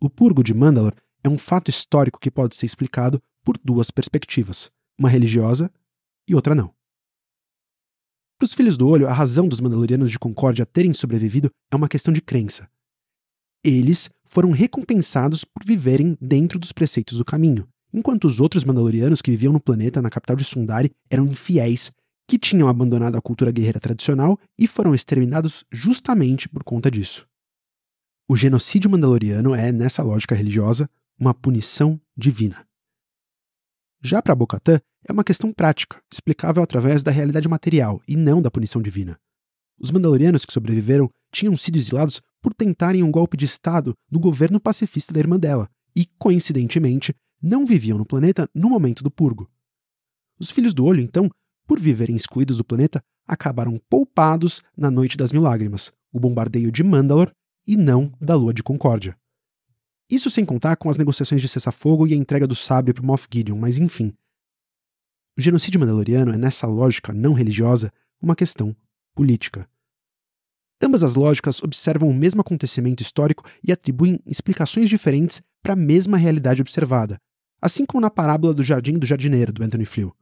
O 0.00 0.08
purgo 0.08 0.44
de 0.44 0.54
Mandalor 0.54 0.94
é 1.26 1.28
um 1.28 1.36
fato 1.36 1.68
histórico 1.68 2.20
que 2.20 2.30
pode 2.30 2.54
ser 2.54 2.66
explicado 2.66 3.20
por 3.44 3.58
duas 3.58 3.90
perspectivas, 3.90 4.70
uma 4.96 5.08
religiosa 5.08 5.70
e 6.28 6.34
outra 6.34 6.54
não. 6.54 6.72
Para 8.38 8.44
os 8.44 8.54
Filhos 8.54 8.76
do 8.76 8.86
Olho, 8.86 9.08
a 9.08 9.12
razão 9.12 9.48
dos 9.48 9.60
Mandalorianos 9.60 10.10
de 10.10 10.18
Concórdia 10.18 10.64
terem 10.64 10.92
sobrevivido 10.92 11.50
é 11.72 11.76
uma 11.76 11.88
questão 11.88 12.14
de 12.14 12.20
crença. 12.20 12.68
Eles 13.64 14.08
foram 14.24 14.50
recompensados 14.50 15.42
por 15.42 15.64
viverem 15.64 16.16
dentro 16.20 16.58
dos 16.58 16.70
preceitos 16.70 17.18
do 17.18 17.24
caminho, 17.24 17.66
enquanto 17.92 18.26
os 18.26 18.38
outros 18.38 18.64
Mandalorianos 18.64 19.20
que 19.20 19.30
viviam 19.30 19.52
no 19.52 19.60
planeta 19.60 20.00
na 20.00 20.10
capital 20.10 20.36
de 20.36 20.44
Sundari 20.44 20.92
eram 21.10 21.26
infiéis, 21.26 21.90
que 22.28 22.38
tinham 22.38 22.68
abandonado 22.68 23.16
a 23.16 23.22
cultura 23.22 23.50
guerreira 23.50 23.80
tradicional 23.80 24.38
e 24.58 24.66
foram 24.68 24.94
exterminados 24.94 25.64
justamente 25.72 26.48
por 26.48 26.62
conta 26.62 26.90
disso. 26.90 27.26
O 28.28 28.36
genocídio 28.36 28.90
mandaloriano 28.90 29.54
é, 29.54 29.72
nessa 29.72 30.02
lógica 30.02 30.34
religiosa, 30.34 30.90
uma 31.18 31.34
punição 31.34 32.00
divina. 32.16 32.66
Já 34.02 34.20
para 34.20 34.34
Bocatã, 34.34 34.80
é 35.08 35.12
uma 35.12 35.24
questão 35.24 35.52
prática, 35.52 36.02
explicável 36.12 36.62
através 36.62 37.02
da 37.02 37.10
realidade 37.10 37.48
material 37.48 38.02
e 38.06 38.16
não 38.16 38.42
da 38.42 38.50
punição 38.50 38.82
divina. 38.82 39.18
Os 39.78 39.90
Mandalorianos 39.90 40.44
que 40.44 40.52
sobreviveram 40.52 41.10
tinham 41.30 41.56
sido 41.56 41.76
exilados 41.76 42.20
por 42.42 42.54
tentarem 42.54 43.02
um 43.02 43.10
golpe 43.10 43.36
de 43.36 43.44
Estado 43.44 43.94
no 44.10 44.18
governo 44.18 44.60
pacifista 44.60 45.12
da 45.12 45.20
irmã 45.20 45.38
dela 45.38 45.68
e, 45.94 46.06
coincidentemente, 46.18 47.14
não 47.42 47.66
viviam 47.66 47.98
no 47.98 48.06
planeta 48.06 48.48
no 48.54 48.68
momento 48.68 49.02
do 49.02 49.10
purgo. 49.10 49.50
Os 50.38 50.50
Filhos 50.50 50.74
do 50.74 50.84
Olho, 50.84 51.00
então, 51.00 51.30
por 51.66 51.78
viverem 51.78 52.16
excluídos 52.16 52.58
do 52.58 52.64
planeta, 52.64 53.02
acabaram 53.26 53.80
poupados 53.88 54.62
na 54.76 54.90
Noite 54.90 55.16
das 55.16 55.32
Mil 55.32 55.42
Lágrimas, 55.42 55.92
o 56.12 56.20
bombardeio 56.20 56.70
de 56.70 56.82
Mandalor 56.82 57.32
e 57.66 57.76
não 57.76 58.12
da 58.20 58.34
Lua 58.34 58.54
de 58.54 58.62
Concórdia. 58.62 59.16
Isso 60.10 60.30
sem 60.30 60.44
contar 60.44 60.76
com 60.76 60.88
as 60.88 60.96
negociações 60.96 61.40
de 61.40 61.48
cessar-fogo 61.48 62.06
e 62.06 62.14
a 62.14 62.16
entrega 62.16 62.46
do 62.46 62.54
sabre 62.54 62.94
para 62.94 63.04
Moff 63.04 63.26
Gideon, 63.32 63.58
mas 63.58 63.76
enfim. 63.76 64.14
O 65.36 65.40
genocídio 65.40 65.80
mandaloriano 65.80 66.32
é, 66.32 66.38
nessa 66.38 66.66
lógica 66.66 67.12
não 67.12 67.32
religiosa, 67.32 67.92
uma 68.22 68.36
questão 68.36 68.74
política. 69.14 69.68
Ambas 70.80 71.02
as 71.02 71.14
lógicas 71.14 71.62
observam 71.62 72.08
o 72.08 72.14
mesmo 72.14 72.40
acontecimento 72.40 73.02
histórico 73.02 73.44
e 73.62 73.72
atribuem 73.72 74.20
explicações 74.26 74.88
diferentes 74.88 75.42
para 75.62 75.72
a 75.72 75.76
mesma 75.76 76.16
realidade 76.16 76.60
observada, 76.60 77.18
assim 77.60 77.84
como 77.84 78.00
na 78.00 78.10
parábola 78.10 78.54
do 78.54 78.62
jardim 78.62 78.98
do 78.98 79.06
jardineiro, 79.06 79.52
do 79.52 79.62
Anthony 79.62 79.84
Flew. 79.84 80.14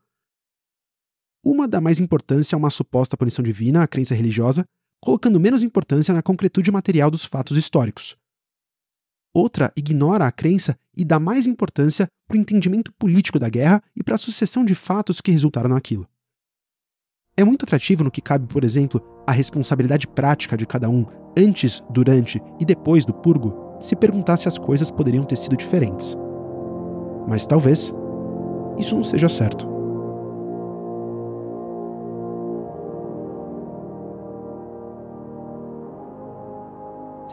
Uma 1.45 1.69
dá 1.69 1.81
mais 1.81 2.01
importância 2.01 2.57
a 2.57 2.59
uma 2.59 2.71
suposta 2.71 3.17
punição 3.17 3.43
divina, 3.43 3.83
a 3.83 3.89
crença 3.89 4.15
religiosa, 4.15 4.65
colocando 5.01 5.39
menos 5.39 5.63
importância 5.63 6.15
na 6.15 6.23
concretude 6.23 6.71
material 6.71 7.11
dos 7.11 7.25
fatos 7.25 7.57
históricos. 7.57 8.17
Outra 9.35 9.73
ignora 9.77 10.27
a 10.27 10.33
crença 10.33 10.79
e 10.97 11.05
dá 11.05 11.19
mais 11.19 11.45
importância 11.45 12.07
para 12.29 12.37
o 12.37 12.41
entendimento 12.41 12.93
político 12.93 13.37
da 13.37 13.49
guerra 13.49 13.83
e 13.97 14.03
para 14.05 14.15
a 14.15 14.19
sucessão 14.19 14.65
de 14.65 14.77
fatos 14.77 15.21
que 15.21 15.33
resultaram 15.33 15.71
naquilo. 15.71 16.07
É 17.37 17.43
muito 17.43 17.65
atrativo 17.65 18.05
no 18.05 18.13
que 18.13 18.23
cabe, 18.23 18.47
por 18.47 18.63
exemplo, 18.63 19.03
a 19.27 19.33
responsabilidade 19.33 20.07
prática 20.07 20.57
de 20.57 20.65
cada 20.65 20.89
um 20.89 21.05
antes, 21.37 21.83
durante 21.91 22.41
e 22.61 22.65
depois 22.65 23.05
do 23.05 23.13
purgo, 23.13 23.77
se 23.81 23.97
perguntar 23.97 24.37
se 24.37 24.47
as 24.47 24.57
coisas 24.57 24.89
poderiam 24.89 25.25
ter 25.25 25.37
sido 25.37 25.57
diferentes. 25.57 26.17
Mas 27.27 27.45
talvez 27.45 27.93
isso 28.79 28.95
não 28.95 29.03
seja 29.03 29.29
certo. 29.29 29.74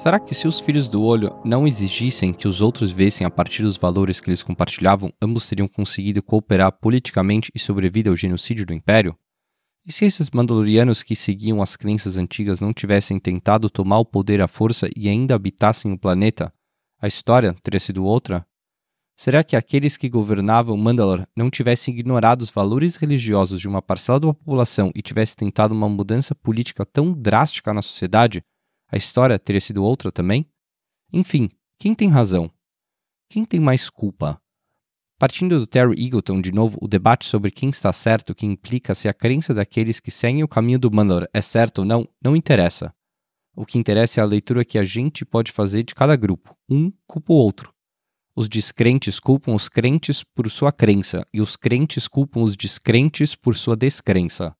Será 0.01 0.19
que 0.19 0.33
se 0.33 0.47
os 0.47 0.59
filhos 0.59 0.89
do 0.89 1.03
olho 1.03 1.39
não 1.45 1.67
exigissem 1.67 2.33
que 2.33 2.47
os 2.47 2.59
outros 2.59 2.89
vissem 2.89 3.25
a 3.25 3.29
partir 3.29 3.61
dos 3.61 3.77
valores 3.77 4.19
que 4.19 4.31
eles 4.31 4.41
compartilhavam, 4.41 5.13
ambos 5.21 5.45
teriam 5.45 5.67
conseguido 5.67 6.23
cooperar 6.23 6.71
politicamente 6.71 7.51
e 7.53 7.59
sobreviver 7.59 8.09
ao 8.09 8.15
genocídio 8.15 8.65
do 8.65 8.73
Império? 8.73 9.15
E 9.85 9.91
se 9.91 10.03
esses 10.03 10.31
Mandalorianos 10.31 11.03
que 11.03 11.15
seguiam 11.15 11.61
as 11.61 11.75
crenças 11.75 12.17
antigas 12.17 12.59
não 12.59 12.73
tivessem 12.73 13.19
tentado 13.19 13.69
tomar 13.69 13.99
o 13.99 14.05
poder 14.05 14.41
à 14.41 14.47
força 14.47 14.89
e 14.97 15.07
ainda 15.07 15.35
habitassem 15.35 15.91
o 15.91 15.99
planeta, 15.99 16.51
a 16.99 17.07
história 17.07 17.55
teria 17.61 17.79
sido 17.79 18.03
outra? 18.03 18.43
Será 19.15 19.43
que 19.43 19.55
aqueles 19.55 19.97
que 19.97 20.09
governavam 20.09 20.75
Mandalor 20.77 21.27
não 21.37 21.51
tivessem 21.51 21.93
ignorado 21.93 22.41
os 22.41 22.49
valores 22.49 22.95
religiosos 22.95 23.61
de 23.61 23.67
uma 23.67 23.83
parcela 23.83 24.19
da 24.19 24.33
população 24.33 24.91
e 24.95 25.01
tivessem 25.03 25.35
tentado 25.37 25.75
uma 25.75 25.87
mudança 25.87 26.33
política 26.33 26.83
tão 26.87 27.13
drástica 27.13 27.71
na 27.71 27.83
sociedade, 27.83 28.43
a 28.91 28.97
história 28.97 29.39
teria 29.39 29.61
sido 29.61 29.83
outra 29.83 30.11
também? 30.11 30.45
Enfim, 31.13 31.49
quem 31.79 31.95
tem 31.95 32.09
razão? 32.09 32.51
Quem 33.29 33.45
tem 33.45 33.59
mais 33.59 33.89
culpa? 33.89 34.41
Partindo 35.17 35.59
do 35.59 35.67
Terry 35.67 36.03
Eagleton, 36.03 36.41
de 36.41 36.51
novo, 36.51 36.77
o 36.81 36.87
debate 36.87 37.25
sobre 37.27 37.51
quem 37.51 37.69
está 37.69 37.93
certo, 37.93 38.35
que 38.35 38.45
implica 38.45 38.93
se 38.93 39.07
a 39.07 39.13
crença 39.13 39.53
daqueles 39.53 39.99
que 39.99 40.11
seguem 40.11 40.43
o 40.43 40.47
caminho 40.47 40.79
do 40.79 40.91
Mandalor 40.91 41.27
é 41.33 41.41
certa 41.41 41.81
ou 41.81 41.85
não, 41.85 42.07
não 42.21 42.35
interessa. 42.35 42.93
O 43.55 43.65
que 43.65 43.77
interessa 43.77 44.19
é 44.19 44.23
a 44.23 44.25
leitura 44.25 44.65
que 44.65 44.77
a 44.77 44.83
gente 44.83 45.23
pode 45.23 45.51
fazer 45.51 45.83
de 45.83 45.93
cada 45.93 46.15
grupo. 46.15 46.57
Um 46.69 46.91
culpa 47.05 47.33
o 47.33 47.35
outro. 47.35 47.73
Os 48.35 48.49
descrentes 48.49 49.19
culpam 49.19 49.53
os 49.53 49.69
crentes 49.69 50.23
por 50.23 50.49
sua 50.49 50.71
crença, 50.71 51.25
e 51.33 51.39
os 51.39 51.55
crentes 51.55 52.07
culpam 52.07 52.41
os 52.41 52.55
descrentes 52.55 53.35
por 53.35 53.55
sua 53.55 53.75
descrença. 53.75 54.55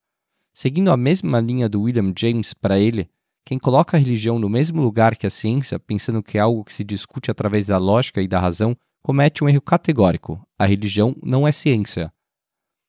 Seguindo 0.54 0.92
a 0.92 0.98
mesma 0.98 1.40
linha 1.40 1.68
do 1.68 1.82
William 1.82 2.14
James 2.16 2.54
para 2.54 2.80
ele, 2.80 3.10
quem 3.46 3.58
coloca 3.58 3.98
a 3.98 4.00
religião 4.00 4.40
no 4.40 4.50
mesmo 4.50 4.82
lugar 4.82 5.16
que 5.16 5.28
a 5.28 5.30
ciência, 5.30 5.80
pensando 5.80 6.24
que 6.24 6.38
é 6.38 6.42
algo 6.42 6.64
que 6.64 6.74
se 6.74 6.84
discute 6.84 7.32
através 7.32 7.66
da 7.66 7.78
lógica 7.78 8.22
e 8.22 8.28
da 8.28 8.40
razão, 8.40 8.76
comete 9.02 9.44
um 9.44 9.50
erro 9.50 9.62
categórico: 9.62 10.46
a 10.58 10.66
religião 10.66 11.16
não 11.24 11.48
é 11.48 11.52
ciência. 11.52 12.14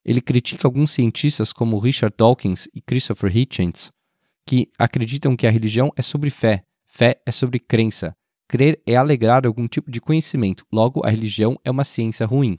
Ele 0.04 0.20
critica 0.20 0.66
alguns 0.66 0.90
cientistas 0.90 1.52
como 1.52 1.78
Richard 1.78 2.14
Dawkins 2.16 2.68
e 2.74 2.80
Christopher 2.80 3.34
Hitchens, 3.36 3.90
que 4.46 4.68
acreditam 4.78 5.36
que 5.36 5.46
a 5.46 5.50
religião 5.50 5.92
é 5.96 6.02
sobre 6.02 6.28
fé, 6.28 6.64
fé 6.86 7.20
é 7.24 7.30
sobre 7.30 7.58
crença, 7.58 8.14
crer 8.48 8.82
é 8.86 8.96
alegrar 8.96 9.46
algum 9.46 9.68
tipo 9.68 9.90
de 9.90 10.00
conhecimento, 10.00 10.66
logo 10.72 11.00
a 11.04 11.10
religião 11.10 11.56
é 11.64 11.70
uma 11.70 11.84
ciência 11.84 12.26
ruim. 12.26 12.58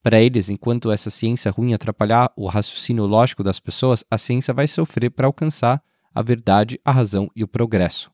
Para 0.00 0.20
eles, 0.20 0.48
enquanto 0.48 0.92
essa 0.92 1.10
ciência 1.10 1.50
ruim 1.50 1.74
atrapalhar 1.74 2.32
o 2.36 2.46
raciocínio 2.46 3.04
lógico 3.06 3.42
das 3.42 3.58
pessoas, 3.58 4.04
a 4.08 4.16
ciência 4.16 4.54
vai 4.54 4.68
sofrer 4.68 5.10
para 5.10 5.26
alcançar 5.26 5.82
a 6.16 6.22
verdade, 6.22 6.80
a 6.82 6.90
razão 6.90 7.30
e 7.36 7.44
o 7.44 7.48
progresso. 7.48 8.10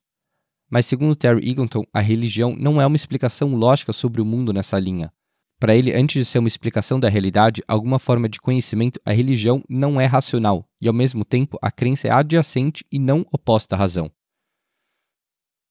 Mas, 0.68 0.86
segundo 0.86 1.14
Terry 1.14 1.48
Eagleton, 1.48 1.84
a 1.92 2.00
religião 2.00 2.56
não 2.58 2.80
é 2.80 2.86
uma 2.86 2.96
explicação 2.96 3.54
lógica 3.54 3.92
sobre 3.92 4.20
o 4.20 4.24
mundo 4.24 4.52
nessa 4.52 4.76
linha. 4.76 5.12
Para 5.60 5.76
ele, 5.76 5.92
antes 5.94 6.16
de 6.16 6.24
ser 6.24 6.40
uma 6.40 6.48
explicação 6.48 6.98
da 6.98 7.08
realidade, 7.08 7.62
alguma 7.68 8.00
forma 8.00 8.28
de 8.28 8.40
conhecimento, 8.40 9.00
a 9.04 9.12
religião 9.12 9.62
não 9.68 10.00
é 10.00 10.06
racional, 10.06 10.68
e 10.80 10.88
ao 10.88 10.92
mesmo 10.92 11.24
tempo 11.24 11.56
a 11.62 11.70
crença 11.70 12.08
é 12.08 12.10
adjacente 12.10 12.84
e 12.90 12.98
não 12.98 13.24
oposta 13.30 13.76
à 13.76 13.78
razão. 13.78 14.10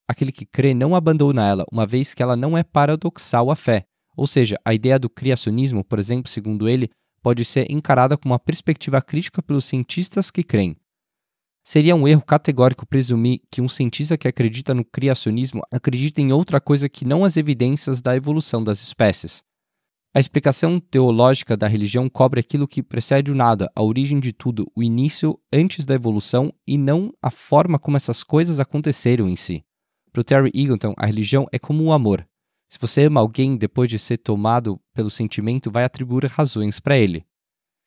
Aquele 0.07 0.31
que 0.31 0.45
crê 0.45 0.73
não 0.73 0.95
abandona 0.95 1.45
ela, 1.45 1.65
uma 1.69 1.85
vez 1.85 2.13
que 2.13 2.23
ela 2.23 2.37
não 2.37 2.57
é 2.57 2.63
paradoxal 2.63 3.51
à 3.51 3.57
fé, 3.57 3.83
ou 4.15 4.25
seja, 4.25 4.57
a 4.63 4.73
ideia 4.73 4.97
do 4.97 5.09
criacionismo, 5.09 5.83
por 5.83 5.99
exemplo, 5.99 6.31
segundo 6.31 6.69
ele, 6.69 6.89
pode 7.21 7.43
ser 7.43 7.69
encarada 7.69 8.17
como 8.17 8.31
uma 8.33 8.39
perspectiva 8.39 9.01
crítica 9.01 9.43
pelos 9.43 9.65
cientistas 9.65 10.31
que 10.31 10.43
creem. 10.43 10.77
Seria 11.63 11.95
um 11.95 12.07
erro 12.07 12.23
categórico 12.23 12.85
presumir 12.85 13.41
que 13.51 13.61
um 13.61 13.69
cientista 13.69 14.17
que 14.17 14.27
acredita 14.27 14.73
no 14.73 14.83
criacionismo 14.83 15.61
acredita 15.71 16.19
em 16.19 16.31
outra 16.31 16.59
coisa 16.59 16.89
que 16.89 17.05
não 17.05 17.23
as 17.23 17.37
evidências 17.37 18.01
da 18.01 18.15
evolução 18.15 18.63
das 18.63 18.81
espécies. 18.81 19.43
A 20.13 20.19
explicação 20.19 20.77
teológica 20.77 21.55
da 21.55 21.67
religião 21.67 22.09
cobre 22.09 22.41
aquilo 22.41 22.67
que 22.67 22.83
precede 22.83 23.31
o 23.31 23.35
nada, 23.35 23.71
a 23.73 23.81
origem 23.81 24.19
de 24.19 24.33
tudo, 24.33 24.69
o 24.75 24.83
início 24.83 25.39
antes 25.53 25.85
da 25.85 25.93
evolução 25.93 26.51
e 26.67 26.77
não 26.77 27.13
a 27.21 27.31
forma 27.31 27.79
como 27.79 27.95
essas 27.95 28.21
coisas 28.21 28.59
aconteceram 28.59 29.29
em 29.29 29.37
si. 29.37 29.63
Para 30.11 30.23
Terry 30.23 30.51
Eagleton, 30.53 30.93
a 30.97 31.05
religião 31.05 31.47
é 31.49 31.57
como 31.57 31.83
o 31.83 31.93
amor. 31.93 32.27
Se 32.69 32.77
você 32.77 33.05
ama 33.05 33.21
alguém 33.21 33.55
depois 33.55 33.89
de 33.89 33.97
ser 33.97 34.17
tomado 34.17 34.81
pelo 34.93 35.09
sentimento, 35.09 35.71
vai 35.71 35.85
atribuir 35.85 36.25
razões 36.25 36.79
para 36.79 36.97
ele. 36.97 37.25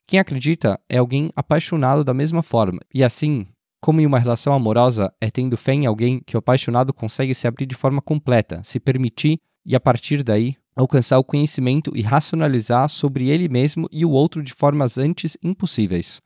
Quem 0.06 0.18
acredita 0.18 0.80
é 0.88 0.98
alguém 0.98 1.30
apaixonado 1.36 2.02
da 2.04 2.14
mesma 2.14 2.42
forma, 2.42 2.80
e 2.92 3.04
assim, 3.04 3.46
como 3.84 4.00
em 4.00 4.06
uma 4.06 4.18
relação 4.18 4.54
amorosa 4.54 5.12
é 5.20 5.30
tendo 5.30 5.58
fé 5.58 5.74
em 5.74 5.84
alguém 5.84 6.18
que 6.18 6.34
o 6.34 6.38
apaixonado 6.38 6.90
consegue 6.94 7.34
se 7.34 7.46
abrir 7.46 7.66
de 7.66 7.74
forma 7.74 8.00
completa, 8.00 8.62
se 8.64 8.80
permitir 8.80 9.38
e 9.62 9.76
a 9.76 9.80
partir 9.80 10.22
daí 10.22 10.56
alcançar 10.74 11.18
o 11.18 11.24
conhecimento 11.24 11.92
e 11.94 12.00
racionalizar 12.00 12.88
sobre 12.88 13.28
ele 13.28 13.46
mesmo 13.46 13.86
e 13.92 14.02
o 14.02 14.10
outro 14.10 14.42
de 14.42 14.54
formas 14.54 14.96
antes 14.96 15.36
impossíveis. 15.42 16.18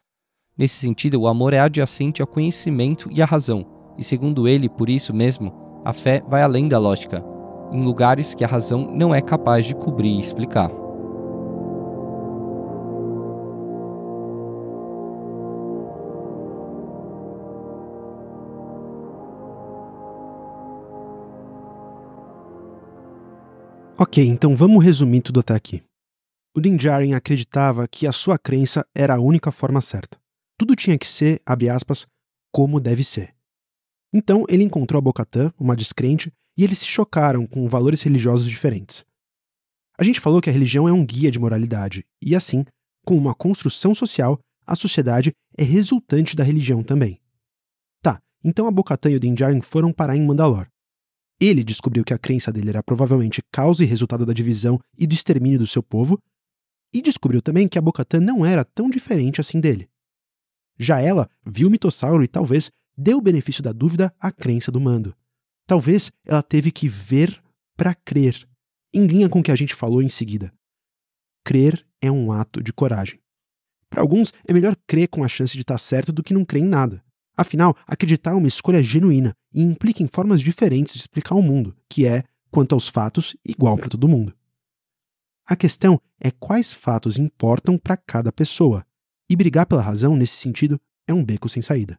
Nesse 0.57 0.77
sentido, 0.77 1.21
o 1.21 1.27
amor 1.27 1.53
é 1.53 1.59
adjacente 1.59 2.23
ao 2.23 2.29
conhecimento 2.29 3.11
e 3.11 3.21
à 3.21 3.25
razão, 3.25 3.67
e 3.99 4.05
segundo 4.05 4.47
ele, 4.47 4.69
por 4.69 4.89
isso 4.89 5.13
mesmo, 5.13 5.53
a 5.85 5.93
fé 5.93 6.23
vai 6.29 6.43
além 6.43 6.69
da 6.69 6.79
lógica, 6.79 7.25
em 7.73 7.83
lugares 7.83 8.37
que 8.37 8.45
a 8.45 8.49
razão 8.49 8.89
não 8.95 9.13
é 9.13 9.21
capaz 9.21 9.67
de 9.67 9.75
cobrir 9.75 10.11
e 10.11 10.21
explicar. 10.21 10.71
Ok, 24.01 24.25
então 24.25 24.55
vamos 24.55 24.85
resumir 24.85 25.23
tudo 25.23 25.41
até 25.41 25.55
aqui. 25.55 25.83
O 26.55 26.61
Din 26.61 26.77
Djarin 26.77 27.15
acreditava 27.15 27.89
que 27.89 28.07
a 28.07 28.13
sua 28.13 28.39
crença 28.39 28.87
era 28.95 29.17
a 29.17 29.21
única 29.21 29.51
forma 29.51 29.81
certa. 29.81 30.17
Tudo 30.57 30.77
tinha 30.77 30.97
que 30.97 31.05
ser, 31.05 31.43
abre 31.45 31.69
aspas, 31.69 32.07
como 32.53 32.79
deve 32.79 33.03
ser. 33.03 33.35
Então 34.15 34.45
ele 34.49 34.63
encontrou 34.63 34.99
a 34.99 35.03
Bocatã, 35.03 35.53
uma 35.59 35.75
descrente, 35.75 36.33
e 36.57 36.63
eles 36.63 36.79
se 36.79 36.87
chocaram 36.87 37.45
com 37.45 37.69
valores 37.69 38.01
religiosos 38.01 38.49
diferentes. 38.49 39.05
A 39.99 40.05
gente 40.05 40.21
falou 40.21 40.41
que 40.41 40.49
a 40.49 40.53
religião 40.53 40.89
é 40.89 40.93
um 40.93 41.05
guia 41.05 41.29
de 41.29 41.41
moralidade, 41.41 42.07
e 42.23 42.37
assim, 42.37 42.65
com 43.05 43.17
uma 43.17 43.35
construção 43.35 43.97
social, 43.97 44.39
a 44.65 44.77
sociedade 44.77 45.33
é 45.57 45.65
resultante 45.65 46.37
da 46.37 46.45
religião 46.45 46.85
também. 46.85 47.21
Tá, 48.01 48.21
então 48.45 48.69
a 48.69 48.71
Bocatã 48.71 49.11
e 49.11 49.17
o 49.17 49.21
Din 49.21 49.35
Djarin 49.35 49.61
foram 49.61 49.93
parar 49.93 50.17
em 50.17 50.25
Mandalor. 50.25 50.69
Ele 51.41 51.63
descobriu 51.63 52.05
que 52.05 52.13
a 52.13 52.19
crença 52.19 52.53
dele 52.53 52.71
era 52.71 52.83
provavelmente 52.83 53.43
causa 53.53 53.85
e 53.85 53.87
resultado 53.87 54.27
da 54.27 54.33
divisão 54.33 54.81
e 54.97 55.07
do 55.07 55.15
extermínio 55.15 55.59
do 55.59 55.67
seu 55.67 55.83
povo, 55.83 56.21
e 56.93 57.01
descobriu 57.01 57.41
também 57.41 57.69
que 57.69 57.79
a 57.79 57.83
Bocatã 57.83 58.19
não 58.19 58.45
era 58.45 58.65
tão 58.65 58.91
diferente 58.91 59.41
assim 59.41 59.61
dele. 59.61 59.89
Já 60.79 61.01
ela 61.01 61.29
viu 61.47 61.69
o 61.69 61.71
mitossauro 61.71 62.25
e 62.25 62.29
talvez 62.29 62.71
deu 62.97 63.19
o 63.19 63.23
benefício 63.23 63.63
da 63.63 63.73
dúvida 63.73 64.13
à 64.19 64.33
crença 64.33 64.73
do 64.73 64.81
mando. 64.81 65.15
Talvez 65.67 66.11
ela 66.25 66.43
teve 66.43 66.73
que 66.73 66.89
ver 66.89 67.43
para 67.77 67.95
crer, 67.95 68.49
em 68.93 69.07
linha 69.07 69.29
com 69.29 69.41
o 69.41 69.43
que 69.43 69.53
a 69.53 69.57
gente 69.57 69.75
falou 69.75 70.03
em 70.03 70.09
seguida. 70.09 70.53
Crer 71.45 71.87
é 72.01 72.11
um 72.11 72.33
ato 72.33 72.63
de 72.63 72.73
coragem. 72.73 73.21
Para 73.91 74.03
alguns, 74.03 74.33
é 74.47 74.53
melhor 74.53 74.77
crer 74.87 75.09
com 75.09 75.23
a 75.23 75.29
chance 75.29 75.55
de 75.55 75.63
estar 75.63 75.75
tá 75.75 75.79
certo 75.79 76.13
do 76.13 76.23
que 76.23 76.35
não 76.35 76.45
crer 76.45 76.63
em 76.63 76.67
nada. 76.67 77.03
Afinal, 77.41 77.77
acreditar 77.87 78.33
é 78.33 78.35
uma 78.35 78.49
escolha 78.49 78.83
genuína 78.83 79.33
e 79.55 79.63
implica 79.63 80.03
em 80.03 80.09
formas 80.09 80.41
diferentes 80.41 80.95
de 80.95 80.99
explicar 80.99 81.37
o 81.37 81.43
mundo, 81.43 81.73
que 81.89 82.05
é, 82.05 82.25
quanto 82.51 82.75
aos 82.75 82.89
fatos, 82.89 83.37
igual 83.47 83.77
para 83.77 83.89
todo 83.89 84.09
mundo. 84.09 84.37
A 85.47 85.55
questão 85.55 86.01
é 86.19 86.33
quais 86.33 86.75
fatos 86.75 87.17
importam 87.17 87.79
para 87.79 87.97
cada 87.97 88.33
pessoa, 88.33 88.85
e 89.31 89.37
brigar 89.37 89.67
pela 89.67 89.81
razão 89.81 90.17
nesse 90.17 90.35
sentido 90.35 90.81
é 91.07 91.15
um 91.15 91.25
beco 91.25 91.49
sem 91.49 91.63
saída. 91.63 91.97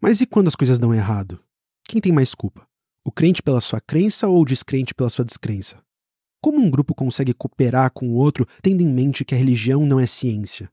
Mas 0.00 0.22
e 0.22 0.26
quando 0.26 0.48
as 0.48 0.56
coisas 0.56 0.78
dão 0.78 0.94
errado? 0.94 1.38
Quem 1.84 2.00
tem 2.00 2.12
mais 2.12 2.34
culpa? 2.34 2.66
O 3.04 3.12
crente 3.12 3.42
pela 3.42 3.60
sua 3.60 3.78
crença 3.78 4.26
ou 4.26 4.40
o 4.40 4.46
descrente 4.46 4.94
pela 4.94 5.10
sua 5.10 5.24
descrença? 5.24 5.84
Como 6.40 6.58
um 6.58 6.70
grupo 6.70 6.94
consegue 6.94 7.34
cooperar 7.34 7.90
com 7.92 8.08
o 8.08 8.14
outro 8.14 8.46
tendo 8.62 8.80
em 8.80 8.88
mente 8.88 9.22
que 9.22 9.34
a 9.34 9.38
religião 9.38 9.84
não 9.84 10.00
é 10.00 10.06
ciência? 10.06 10.72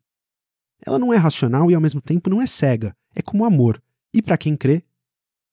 Ela 0.86 1.00
não 1.00 1.14
é 1.14 1.18
racional 1.18 1.70
e 1.70 1.76
ao 1.76 1.82
mesmo 1.82 2.02
tempo 2.02 2.30
não 2.30 2.42
é 2.42 2.48
cega, 2.48 2.96
é 3.14 3.22
como 3.22 3.46
amor, 3.46 3.82
e 4.14 4.22
para 4.22 4.38
quem 4.38 4.56
crê, 4.56 4.84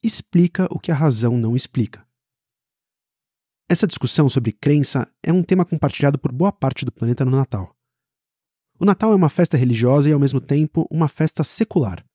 explica 0.03 0.67
o 0.71 0.79
que 0.79 0.91
a 0.91 0.95
razão 0.95 1.37
não 1.37 1.55
explica. 1.55 2.05
Essa 3.69 3.85
discussão 3.85 4.29
sobre 4.29 4.53
crença 4.53 5.11
é 5.21 5.33
um 5.33 5.43
tema 5.43 5.65
compartilhado 5.65 6.17
por 6.17 6.31
boa 6.31 6.51
parte 6.51 6.85
do 6.85 6.91
planeta 6.91 7.25
no 7.25 7.31
Natal. 7.31 7.75
O 8.79 8.85
Natal 8.85 9.11
é 9.11 9.15
uma 9.15 9.29
festa 9.29 9.57
religiosa 9.57 10.09
e 10.09 10.13
ao 10.13 10.19
mesmo 10.19 10.39
tempo 10.39 10.87
uma 10.89 11.07
festa 11.07 11.43
secular. 11.43 12.05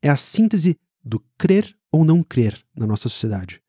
É 0.00 0.08
a 0.08 0.16
síntese 0.16 0.78
do 1.04 1.20
crer 1.36 1.76
ou 1.92 2.04
não 2.04 2.22
crer 2.22 2.64
na 2.74 2.86
nossa 2.86 3.08
sociedade. 3.08 3.60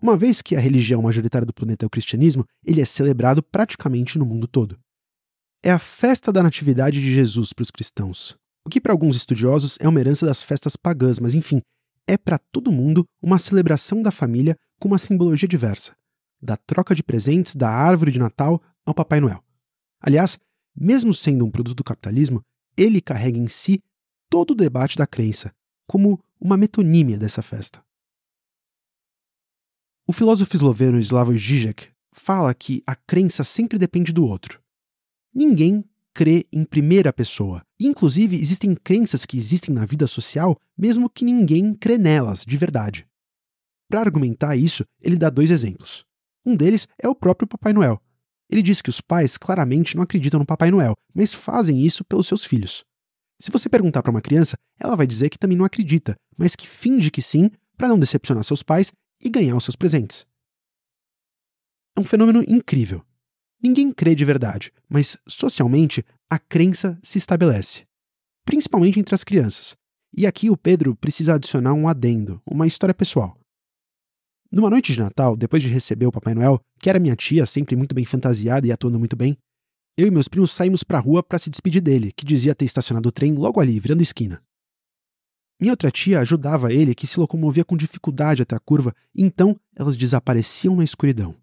Uma 0.00 0.16
vez 0.16 0.40
que 0.40 0.54
a 0.54 0.60
religião 0.60 1.02
majoritária 1.02 1.46
do 1.46 1.52
planeta 1.52 1.84
é 1.84 1.88
o 1.88 1.90
cristianismo, 1.90 2.46
ele 2.64 2.80
é 2.80 2.84
celebrado 2.84 3.42
praticamente 3.42 4.16
no 4.16 4.24
mundo 4.24 4.46
todo. 4.46 4.78
É 5.62 5.72
a 5.72 5.78
festa 5.78 6.32
da 6.32 6.40
Natividade 6.40 7.00
de 7.00 7.12
Jesus 7.12 7.52
para 7.52 7.64
os 7.64 7.70
cristãos, 7.72 8.36
o 8.64 8.70
que 8.70 8.80
para 8.80 8.92
alguns 8.92 9.16
estudiosos 9.16 9.76
é 9.80 9.88
uma 9.88 9.98
herança 9.98 10.24
das 10.24 10.40
festas 10.40 10.76
pagãs, 10.76 11.18
mas 11.18 11.34
enfim, 11.34 11.60
é 12.06 12.16
para 12.16 12.38
todo 12.38 12.70
mundo 12.70 13.04
uma 13.20 13.40
celebração 13.40 14.00
da 14.00 14.12
família 14.12 14.54
com 14.78 14.86
uma 14.86 14.98
simbologia 14.98 15.48
diversa, 15.48 15.96
da 16.40 16.56
troca 16.56 16.94
de 16.94 17.02
presentes 17.02 17.56
da 17.56 17.68
árvore 17.68 18.12
de 18.12 18.20
Natal 18.20 18.62
ao 18.86 18.94
Papai 18.94 19.18
Noel. 19.18 19.42
Aliás, 20.00 20.38
mesmo 20.76 21.12
sendo 21.12 21.44
um 21.44 21.50
produto 21.50 21.78
do 21.78 21.84
capitalismo, 21.84 22.40
ele 22.76 23.00
carrega 23.00 23.36
em 23.36 23.48
si 23.48 23.82
todo 24.30 24.52
o 24.52 24.54
debate 24.56 24.96
da 24.96 25.08
crença, 25.08 25.52
como 25.88 26.22
uma 26.40 26.56
metonímia 26.56 27.18
dessa 27.18 27.42
festa. 27.42 27.82
O 30.06 30.12
filósofo 30.12 30.54
esloveno 30.54 31.00
Slavoj 31.00 31.36
Žižek 31.36 31.88
fala 32.12 32.54
que 32.54 32.80
a 32.86 32.94
crença 32.94 33.42
sempre 33.42 33.76
depende 33.76 34.12
do 34.12 34.24
outro. 34.24 34.62
Ninguém 35.34 35.84
crê 36.14 36.46
em 36.52 36.64
primeira 36.64 37.12
pessoa. 37.12 37.62
Inclusive, 37.78 38.36
existem 38.36 38.74
crenças 38.74 39.24
que 39.24 39.36
existem 39.36 39.74
na 39.74 39.84
vida 39.84 40.06
social, 40.06 40.56
mesmo 40.76 41.08
que 41.08 41.24
ninguém 41.24 41.74
crê 41.74 41.96
nelas 41.96 42.44
de 42.44 42.56
verdade. 42.56 43.06
Para 43.88 44.00
argumentar 44.00 44.56
isso, 44.56 44.84
ele 45.00 45.16
dá 45.16 45.30
dois 45.30 45.50
exemplos. 45.50 46.04
Um 46.44 46.56
deles 46.56 46.88
é 46.98 47.08
o 47.08 47.14
próprio 47.14 47.46
Papai 47.46 47.72
Noel. 47.72 48.02
Ele 48.50 48.62
diz 48.62 48.82
que 48.82 48.90
os 48.90 49.00
pais 49.00 49.36
claramente 49.36 49.94
não 49.94 50.02
acreditam 50.02 50.40
no 50.40 50.46
Papai 50.46 50.70
Noel, 50.70 50.94
mas 51.14 51.34
fazem 51.34 51.84
isso 51.84 52.04
pelos 52.04 52.26
seus 52.26 52.44
filhos. 52.44 52.84
Se 53.40 53.50
você 53.50 53.68
perguntar 53.68 54.02
para 54.02 54.10
uma 54.10 54.22
criança, 54.22 54.56
ela 54.78 54.96
vai 54.96 55.06
dizer 55.06 55.28
que 55.28 55.38
também 55.38 55.56
não 55.56 55.64
acredita, 55.64 56.16
mas 56.36 56.56
que 56.56 56.66
finge 56.66 57.10
que 57.10 57.22
sim 57.22 57.50
para 57.76 57.88
não 57.88 57.98
decepcionar 57.98 58.42
seus 58.42 58.62
pais 58.62 58.92
e 59.22 59.28
ganhar 59.28 59.54
os 59.54 59.64
seus 59.64 59.76
presentes. 59.76 60.26
É 61.96 62.00
um 62.00 62.04
fenômeno 62.04 62.42
incrível. 62.48 63.04
Ninguém 63.60 63.92
crê 63.92 64.14
de 64.14 64.24
verdade, 64.24 64.72
mas 64.88 65.16
socialmente 65.26 66.04
a 66.30 66.38
crença 66.38 66.98
se 67.02 67.18
estabelece, 67.18 67.84
principalmente 68.44 69.00
entre 69.00 69.14
as 69.14 69.24
crianças. 69.24 69.74
E 70.16 70.26
aqui 70.26 70.48
o 70.48 70.56
Pedro 70.56 70.94
precisa 70.94 71.34
adicionar 71.34 71.74
um 71.74 71.88
adendo, 71.88 72.40
uma 72.46 72.66
história 72.66 72.94
pessoal. 72.94 73.36
Numa 74.50 74.70
noite 74.70 74.92
de 74.92 75.00
Natal, 75.00 75.36
depois 75.36 75.62
de 75.62 75.68
receber 75.68 76.06
o 76.06 76.12
Papai 76.12 76.34
Noel, 76.34 76.60
que 76.80 76.88
era 76.88 76.98
minha 76.98 77.16
tia, 77.16 77.44
sempre 77.44 77.76
muito 77.76 77.94
bem 77.94 78.04
fantasiada 78.04 78.66
e 78.66 78.72
atuando 78.72 78.98
muito 78.98 79.16
bem, 79.16 79.36
eu 79.96 80.06
e 80.06 80.10
meus 80.10 80.28
primos 80.28 80.52
saímos 80.52 80.84
para 80.84 80.98
a 80.98 81.00
rua 81.00 81.22
para 81.22 81.38
se 81.38 81.50
despedir 81.50 81.82
dele, 81.82 82.12
que 82.12 82.24
dizia 82.24 82.54
ter 82.54 82.64
estacionado 82.64 83.08
o 83.08 83.12
trem 83.12 83.34
logo 83.34 83.60
ali, 83.60 83.80
virando 83.80 84.02
esquina. 84.02 84.40
Minha 85.60 85.72
outra 85.72 85.90
tia 85.90 86.20
ajudava 86.20 86.72
ele, 86.72 86.94
que 86.94 87.06
se 87.06 87.18
locomovia 87.18 87.64
com 87.64 87.76
dificuldade 87.76 88.40
até 88.40 88.54
a 88.54 88.60
curva, 88.60 88.94
então 89.12 89.58
elas 89.74 89.96
desapareciam 89.96 90.76
na 90.76 90.84
escuridão. 90.84 91.34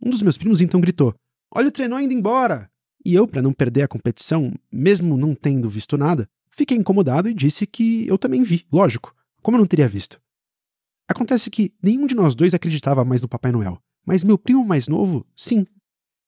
Um 0.00 0.10
dos 0.10 0.22
meus 0.22 0.38
primos 0.38 0.60
então 0.60 0.80
gritou: 0.80 1.14
Olha 1.54 1.68
o 1.68 1.72
trenó 1.72 1.98
indo 1.98 2.14
embora! 2.14 2.70
E 3.04 3.14
eu, 3.14 3.26
para 3.26 3.42
não 3.42 3.52
perder 3.52 3.82
a 3.82 3.88
competição, 3.88 4.52
mesmo 4.70 5.16
não 5.16 5.34
tendo 5.34 5.68
visto 5.68 5.96
nada, 5.96 6.28
fiquei 6.50 6.76
incomodado 6.76 7.28
e 7.28 7.34
disse 7.34 7.66
que 7.66 8.06
eu 8.06 8.18
também 8.18 8.42
vi, 8.42 8.66
lógico, 8.72 9.14
como 9.40 9.56
eu 9.56 9.60
não 9.60 9.66
teria 9.66 9.88
visto. 9.88 10.20
Acontece 11.08 11.48
que 11.48 11.72
nenhum 11.82 12.06
de 12.06 12.14
nós 12.14 12.34
dois 12.34 12.52
acreditava 12.52 13.04
mais 13.04 13.22
no 13.22 13.28
Papai 13.28 13.50
Noel, 13.50 13.80
mas 14.04 14.24
meu 14.24 14.36
primo 14.36 14.64
mais 14.64 14.88
novo, 14.88 15.26
sim. 15.34 15.66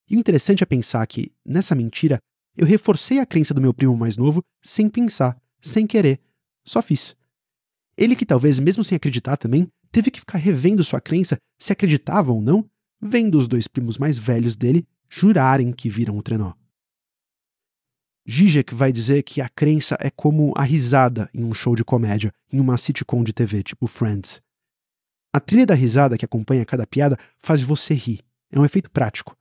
E 0.09 0.17
o 0.17 0.19
interessante 0.19 0.63
é 0.63 0.67
pensar 0.67 1.07
que, 1.07 1.33
nessa 1.45 1.75
mentira, 1.75 2.19
eu 2.57 2.67
reforcei 2.67 3.19
a 3.19 3.27
crença 3.27 3.53
do 3.53 3.61
meu 3.61 3.75
primo 3.75 3.97
mais 3.97 4.17
novo 4.17 4.43
sem 4.63 4.89
pensar, 4.89 5.41
sem 5.61 5.87
querer. 5.87 6.21
Só 6.65 6.81
fiz. 6.81 7.15
Ele, 7.97 8.17
que 8.17 8.25
talvez 8.25 8.59
mesmo 8.59 8.83
sem 8.83 8.97
acreditar 8.97 9.37
também, 9.37 9.69
teve 9.93 10.11
que 10.11 10.21
ficar 10.21 10.39
revendo 10.39 10.83
sua 10.83 11.01
crença 11.01 11.37
se 11.59 11.73
acreditava 11.73 12.33
ou 12.33 12.41
não, 12.41 12.69
vendo 13.01 13.39
os 13.39 13.49
dois 13.49 13.67
primos 13.67 13.99
mais 13.99 14.19
velhos 14.19 14.57
dele 14.57 14.87
jurarem 15.09 15.73
que 15.73 15.89
viram 15.89 16.17
o 16.19 16.23
trenó. 16.23 16.53
Zizek 18.31 18.75
vai 18.75 18.93
dizer 18.93 19.23
que 19.23 19.41
a 19.41 19.49
crença 19.49 19.97
é 20.01 20.11
como 20.11 20.53
a 20.57 20.63
risada 20.63 21.29
em 21.35 21.43
um 21.43 21.55
show 21.55 21.75
de 21.75 21.85
comédia, 21.85 22.33
em 22.53 22.61
uma 22.61 22.77
sitcom 22.77 23.25
de 23.25 23.33
TV, 23.33 23.63
tipo 23.63 23.87
Friends. 23.87 24.41
A 25.33 25.41
trilha 25.41 25.67
da 25.67 25.75
risada 25.75 26.19
que 26.19 26.25
acompanha 26.25 26.65
cada 26.67 26.87
piada 26.87 27.17
faz 27.39 27.63
você 27.63 27.95
rir. 27.95 28.21
É 28.51 28.59
um 28.59 28.65
efeito 28.65 28.91
prático. 28.91 29.37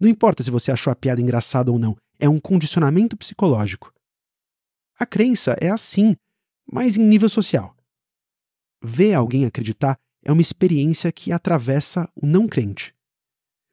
Não 0.00 0.08
importa 0.08 0.42
se 0.42 0.50
você 0.50 0.72
achou 0.72 0.92
a 0.92 0.96
piada 0.96 1.20
engraçada 1.20 1.70
ou 1.70 1.78
não, 1.78 1.96
é 2.18 2.28
um 2.28 2.40
condicionamento 2.40 3.16
psicológico. 3.16 3.92
A 4.98 5.04
crença 5.04 5.56
é 5.60 5.70
assim, 5.70 6.16
mas 6.70 6.96
em 6.96 7.04
nível 7.04 7.28
social. 7.28 7.76
Ver 8.82 9.14
alguém 9.14 9.44
acreditar 9.44 9.96
é 10.24 10.32
uma 10.32 10.42
experiência 10.42 11.12
que 11.12 11.32
atravessa 11.32 12.08
o 12.14 12.26
não 12.26 12.48
crente. 12.48 12.94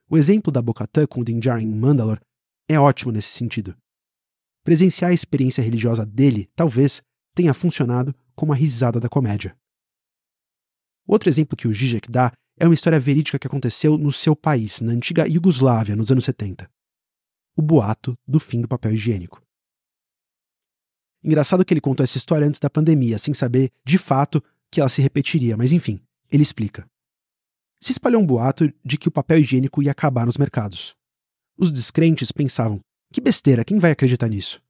O 0.10 0.18
exemplo 0.18 0.52
da 0.52 0.62
Bocatã 0.62 1.08
com 1.08 1.22
o 1.22 1.24
Dinjarin 1.24 1.64
em 1.64 1.76
Mandalor 1.76 2.20
é 2.68 2.80
ótimo 2.80 3.12
nesse 3.12 3.30
sentido. 3.30 3.76
Presenciar 4.64 5.12
a 5.12 5.14
experiência 5.14 5.64
religiosa 5.64 6.06
dele, 6.06 6.50
talvez, 6.56 7.02
tenha 7.34 7.54
funcionado 7.54 8.14
como 8.36 8.52
a 8.52 8.56
risada 8.56 9.00
da 9.00 9.10
comédia. 9.10 9.58
Outro 11.08 11.30
exemplo 11.30 11.58
que 11.58 11.68
o 11.68 11.74
Zizek 11.74 12.12
dá 12.12 12.32
é 12.60 12.66
uma 12.66 12.74
história 12.74 13.00
verídica 13.00 13.40
que 13.40 13.48
aconteceu 13.48 13.98
no 13.98 14.12
seu 14.12 14.36
país, 14.36 14.82
na 14.82 14.92
antiga 14.92 15.28
Iugoslávia, 15.28 15.96
nos 15.96 16.12
anos 16.12 16.26
70. 16.26 16.70
O 17.56 17.62
boato 17.62 18.18
do 18.28 18.40
fim 18.40 18.62
do 18.62 18.68
papel 18.68 18.94
higiênico. 18.94 19.42
Engraçado 21.24 21.64
que 21.64 21.74
ele 21.74 21.82
contou 21.82 22.04
essa 22.04 22.18
história 22.18 22.48
antes 22.48 22.60
da 22.60 22.70
pandemia, 22.70 23.18
sem 23.18 23.34
saber, 23.34 23.72
de 23.86 23.98
fato, 23.98 24.44
que 24.72 24.80
ela 24.80 24.90
se 24.90 25.02
repetiria, 25.02 25.56
mas 25.56 25.72
enfim, 25.72 26.02
ele 26.32 26.44
explica. 26.44 26.86
Se 27.80 27.92
espalhou 27.92 28.22
um 28.22 28.26
boato 28.26 28.72
de 28.86 28.98
que 28.98 29.08
o 29.08 29.12
papel 29.12 29.40
higiênico 29.40 29.82
ia 29.82 29.92
acabar 29.92 30.26
nos 30.26 30.38
mercados. 30.38 30.96
Os 31.58 31.72
descrentes 31.72 32.32
pensavam: 32.32 32.80
que 33.12 33.20
besteira, 33.20 33.66
quem 33.66 33.80
vai 33.80 33.92
acreditar 33.92 34.28
nisso? 34.28 34.62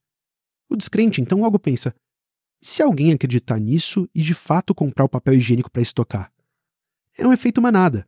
O 0.69 0.75
descrente 0.75 1.21
então 1.21 1.41
logo 1.41 1.59
pensa: 1.59 1.93
se 2.61 2.81
alguém 2.81 3.11
acreditar 3.11 3.59
nisso 3.59 4.09
e 4.15 4.21
de 4.21 4.33
fato 4.33 4.73
comprar 4.73 5.05
o 5.05 5.09
papel 5.09 5.33
higiênico 5.33 5.69
para 5.69 5.81
estocar? 5.81 6.31
É 7.17 7.27
um 7.27 7.33
efeito 7.33 7.61
manada. 7.61 8.07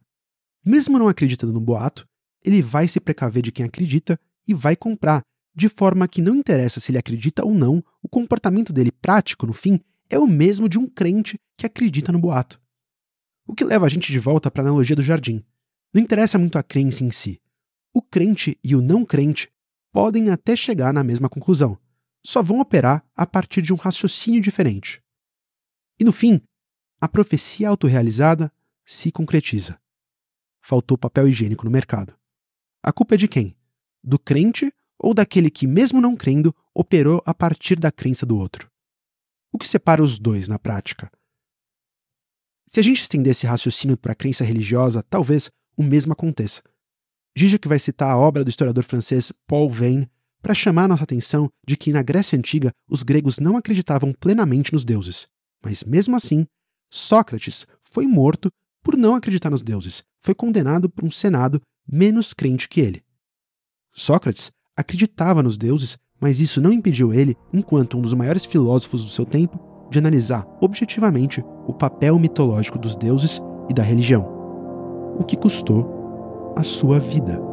Mesmo 0.66 0.98
não 0.98 1.08
acreditando 1.08 1.52
no 1.52 1.60
boato, 1.60 2.08
ele 2.44 2.62
vai 2.62 2.88
se 2.88 3.00
precaver 3.00 3.44
de 3.44 3.52
quem 3.52 3.66
acredita 3.66 4.20
e 4.48 4.54
vai 4.54 4.76
comprar, 4.76 5.22
de 5.56 5.68
forma 5.68 6.08
que 6.08 6.22
não 6.22 6.36
interessa 6.36 6.80
se 6.80 6.92
ele 6.92 6.98
acredita 6.98 7.46
ou 7.46 7.54
não, 7.54 7.84
o 8.02 8.08
comportamento 8.08 8.72
dele 8.72 8.92
prático, 8.92 9.46
no 9.46 9.54
fim, 9.54 9.80
é 10.10 10.18
o 10.18 10.28
mesmo 10.28 10.70
de 10.70 10.80
um 10.80 10.88
crente 10.88 11.38
que 11.58 11.66
acredita 11.66 12.12
no 12.12 12.20
boato. 12.20 12.62
O 13.46 13.54
que 13.54 13.64
leva 13.64 13.86
a 13.86 13.90
gente 13.90 14.12
de 14.12 14.20
volta 14.20 14.50
para 14.50 14.64
a 14.64 14.66
analogia 14.66 14.96
do 14.96 15.02
jardim. 15.02 15.44
Não 15.94 16.02
interessa 16.02 16.38
muito 16.38 16.58
a 16.58 16.64
crença 16.64 17.04
em 17.04 17.12
si. 17.12 17.42
O 17.94 18.02
crente 18.02 18.58
e 18.64 18.76
o 18.76 18.82
não 18.82 19.06
crente 19.06 19.52
podem 19.92 20.32
até 20.32 20.56
chegar 20.56 20.92
na 20.92 21.04
mesma 21.04 21.30
conclusão, 21.30 21.78
só 22.26 22.42
vão 22.42 22.60
operar 22.60 23.06
a 23.16 23.28
partir 23.28 23.62
de 23.62 23.72
um 23.72 23.76
raciocínio 23.76 24.42
diferente. 24.42 25.04
E 26.00 26.04
no 26.04 26.12
fim, 26.12 26.42
a 27.00 27.08
profecia 27.08 27.70
autorrealizada 27.70 28.52
se 28.86 29.12
concretiza. 29.12 29.80
Faltou 30.62 30.98
papel 30.98 31.28
higiênico 31.28 31.66
no 31.66 31.72
mercado. 31.72 32.18
A 32.82 32.92
culpa 32.92 33.14
é 33.16 33.18
de 33.18 33.28
quem? 33.28 33.56
Do 34.04 34.18
crente 34.18 34.74
ou 34.98 35.14
daquele 35.14 35.52
que, 35.52 35.68
mesmo 35.68 36.02
não 36.02 36.16
crendo, 36.16 36.56
operou 36.74 37.22
a 37.26 37.34
partir 37.34 37.78
da 37.78 37.92
crença 37.92 38.26
do 38.26 38.38
outro? 38.38 38.72
O 39.52 39.58
que 39.60 39.68
separa 39.68 40.02
os 40.02 40.18
dois 40.18 40.48
na 40.48 40.58
prática? 40.58 41.12
Se 42.74 42.80
a 42.80 42.84
gente 42.84 43.04
estender 43.04 43.30
esse 43.30 43.46
raciocínio 43.46 43.96
para 43.96 44.14
a 44.14 44.16
crença 44.16 44.44
religiosa, 44.44 45.04
talvez 45.08 45.52
o 45.78 45.84
mesmo 45.84 46.12
aconteça. 46.12 46.60
Zizek 47.38 47.68
vai 47.68 47.78
citar 47.78 48.10
a 48.10 48.18
obra 48.18 48.44
do 48.44 48.50
historiador 48.50 48.84
francês 48.84 49.32
Paul 49.46 49.70
Veyne 49.70 50.10
para 50.42 50.56
chamar 50.56 50.88
nossa 50.88 51.04
atenção 51.04 51.52
de 51.68 51.78
que 51.78 51.94
na 51.94 52.02
Grécia 52.02 52.36
Antiga 52.36 52.72
os 52.90 53.04
gregos 53.04 53.38
não 53.38 53.58
acreditavam 53.58 54.12
plenamente 54.12 54.74
nos 54.74 54.84
deuses. 54.84 55.28
Mas 55.64 55.84
mesmo 55.84 56.16
assim, 56.16 56.48
Sócrates 56.90 57.68
foi 57.84 58.08
morto 58.08 58.52
por 58.82 58.98
não 58.98 59.14
acreditar 59.14 59.52
nos 59.52 59.62
deuses, 59.62 60.04
foi 60.20 60.34
condenado 60.34 60.90
por 60.90 61.06
um 61.06 61.12
senado 61.12 61.62
menos 61.88 62.34
crente 62.34 62.68
que 62.68 62.82
ele. 62.82 63.04
Sócrates 63.94 64.52
acreditava 64.76 65.44
nos 65.44 65.58
deuses, 65.58 65.96
mas 66.20 66.40
isso 66.40 66.60
não 66.60 66.74
impediu 66.74 67.14
ele, 67.14 67.38
enquanto 67.54 68.00
um 68.00 68.02
dos 68.02 68.16
maiores 68.16 68.46
filósofos 68.46 69.06
do 69.06 69.12
seu 69.12 69.28
tempo, 69.28 69.73
de 69.89 70.00
analisar 70.00 70.46
objetivamente 70.62 71.43
o 71.67 71.74
papel 71.74 72.17
mitológico 72.17 72.80
dos 72.80 72.96
deuses 72.96 73.41
e 73.69 73.74
da 73.74 73.84
religião, 73.84 74.28
o 75.19 75.24
que 75.24 75.38
custou 75.38 76.54
a 76.56 76.63
sua 76.63 77.00
vida. 77.00 77.53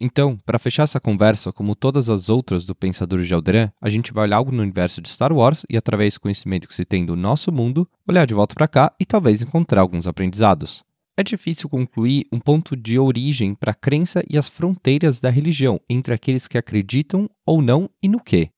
Então, 0.00 0.38
para 0.46 0.58
fechar 0.58 0.84
essa 0.84 0.98
conversa, 0.98 1.52
como 1.52 1.76
todas 1.76 2.08
as 2.08 2.30
outras 2.30 2.64
do 2.64 2.74
Pensador 2.74 3.20
de 3.20 3.34
Alderan, 3.34 3.70
a 3.78 3.90
gente 3.90 4.14
vai 4.14 4.24
olhar 4.24 4.38
algo 4.38 4.50
no 4.50 4.62
universo 4.62 5.02
de 5.02 5.10
Star 5.10 5.30
Wars 5.30 5.66
e, 5.68 5.76
através 5.76 6.14
do 6.14 6.20
conhecimento 6.20 6.66
que 6.66 6.74
se 6.74 6.86
tem 6.86 7.04
do 7.04 7.14
nosso 7.14 7.52
mundo, 7.52 7.86
olhar 8.08 8.26
de 8.26 8.32
volta 8.32 8.54
para 8.54 8.66
cá 8.66 8.94
e 8.98 9.04
talvez 9.04 9.42
encontrar 9.42 9.82
alguns 9.82 10.06
aprendizados. 10.06 10.82
É 11.18 11.22
difícil 11.22 11.68
concluir 11.68 12.26
um 12.32 12.38
ponto 12.38 12.74
de 12.74 12.98
origem 12.98 13.54
para 13.54 13.72
a 13.72 13.74
crença 13.74 14.24
e 14.30 14.38
as 14.38 14.48
fronteiras 14.48 15.20
da 15.20 15.28
religião 15.28 15.78
entre 15.86 16.14
aqueles 16.14 16.48
que 16.48 16.56
acreditam 16.56 17.28
ou 17.44 17.60
não 17.60 17.90
e 18.02 18.08
no 18.08 18.18
que. 18.18 18.48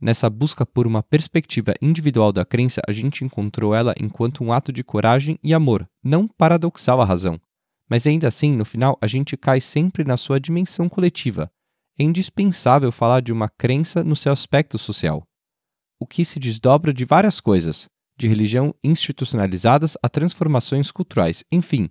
Nessa 0.00 0.28
busca 0.28 0.66
por 0.66 0.84
uma 0.84 1.00
perspectiva 1.00 1.74
individual 1.80 2.32
da 2.32 2.44
crença, 2.44 2.80
a 2.88 2.90
gente 2.90 3.24
encontrou 3.24 3.72
ela 3.72 3.94
enquanto 4.00 4.42
um 4.42 4.52
ato 4.52 4.72
de 4.72 4.82
coragem 4.82 5.38
e 5.44 5.54
amor, 5.54 5.88
não 6.02 6.26
paradoxal 6.26 7.00
à 7.00 7.04
razão. 7.04 7.38
Mas 7.88 8.06
ainda 8.06 8.28
assim, 8.28 8.52
no 8.52 8.64
final, 8.64 8.96
a 9.00 9.06
gente 9.06 9.36
cai 9.36 9.60
sempre 9.60 10.04
na 10.04 10.16
sua 10.16 10.40
dimensão 10.40 10.88
coletiva. 10.88 11.50
É 11.98 12.02
indispensável 12.02 12.90
falar 12.90 13.20
de 13.20 13.32
uma 13.32 13.48
crença 13.48 14.02
no 14.02 14.16
seu 14.16 14.32
aspecto 14.32 14.78
social. 14.78 15.22
O 16.00 16.06
que 16.06 16.24
se 16.24 16.40
desdobra 16.40 16.92
de 16.92 17.04
várias 17.04 17.40
coisas, 17.40 17.86
de 18.16 18.26
religião 18.26 18.74
institucionalizadas 18.82 19.96
a 20.02 20.08
transformações 20.08 20.90
culturais, 20.90 21.44
enfim. 21.50 21.90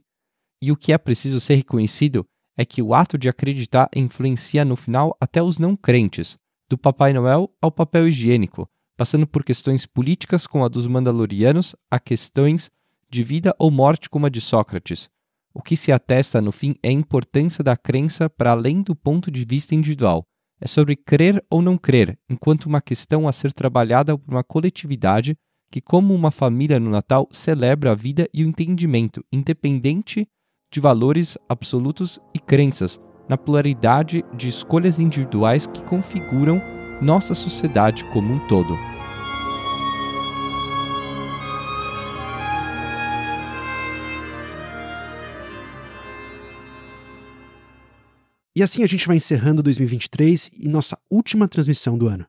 E 0.61 0.71
o 0.71 0.77
que 0.77 0.93
é 0.93 0.97
preciso 0.97 1.39
ser 1.39 1.55
reconhecido 1.55 2.25
é 2.57 2.65
que 2.65 2.81
o 2.81 2.93
ato 2.93 3.17
de 3.17 3.29
acreditar 3.29 3.89
influencia 3.95 4.63
no 4.65 4.75
final 4.75 5.15
até 5.19 5.41
os 5.41 5.57
não 5.57 5.75
crentes, 5.75 6.37
do 6.69 6.77
Papai 6.77 7.13
Noel 7.13 7.53
ao 7.61 7.71
papel 7.71 8.07
higiênico, 8.07 8.67
passando 8.95 9.25
por 9.25 9.43
questões 9.43 9.85
políticas 9.85 10.45
como 10.45 10.63
a 10.63 10.67
dos 10.67 10.87
Mandalorianos 10.87 11.75
a 11.89 11.99
questões 11.99 12.69
de 13.09 13.23
vida 13.23 13.53
ou 13.59 13.71
morte 13.71 14.09
como 14.09 14.25
a 14.25 14.29
de 14.29 14.39
Sócrates. 14.39 15.09
O 15.53 15.61
que 15.61 15.75
se 15.75 15.91
atesta, 15.91 16.41
no 16.41 16.51
fim, 16.51 16.75
é 16.81 16.89
a 16.89 16.93
importância 16.93 17.63
da 17.63 17.75
crença 17.75 18.29
para 18.29 18.51
além 18.51 18.81
do 18.81 18.95
ponto 18.95 19.29
de 19.29 19.43
vista 19.43 19.75
individual. 19.75 20.25
É 20.59 20.67
sobre 20.67 20.95
crer 20.95 21.43
ou 21.49 21.61
não 21.61 21.77
crer, 21.77 22.17
enquanto 22.29 22.65
uma 22.65 22.81
questão 22.81 23.27
a 23.27 23.33
ser 23.33 23.51
trabalhada 23.51 24.17
por 24.17 24.33
uma 24.33 24.43
coletividade 24.43 25.35
que, 25.71 25.81
como 25.81 26.13
uma 26.13 26.31
família 26.31 26.79
no 26.79 26.89
Natal, 26.89 27.27
celebra 27.31 27.91
a 27.91 27.95
vida 27.95 28.29
e 28.33 28.43
o 28.43 28.47
entendimento, 28.47 29.23
independente 29.31 30.27
de 30.71 30.79
valores 30.79 31.37
absolutos 31.49 32.19
e 32.33 32.39
crenças, 32.39 32.99
na 33.27 33.37
pluralidade 33.37 34.23
de 34.35 34.47
escolhas 34.47 34.99
individuais 34.99 35.65
que 35.65 35.83
configuram 35.83 36.61
nossa 37.01 37.33
sociedade 37.33 38.03
como 38.05 38.33
um 38.33 38.47
todo. 38.47 38.77
E 48.53 48.61
assim 48.61 48.83
a 48.83 48.87
gente 48.87 49.07
vai 49.07 49.15
encerrando 49.15 49.63
2023 49.63 50.51
e 50.59 50.67
nossa 50.67 50.97
última 51.09 51.47
transmissão 51.47 51.97
do 51.97 52.07
ano. 52.07 52.25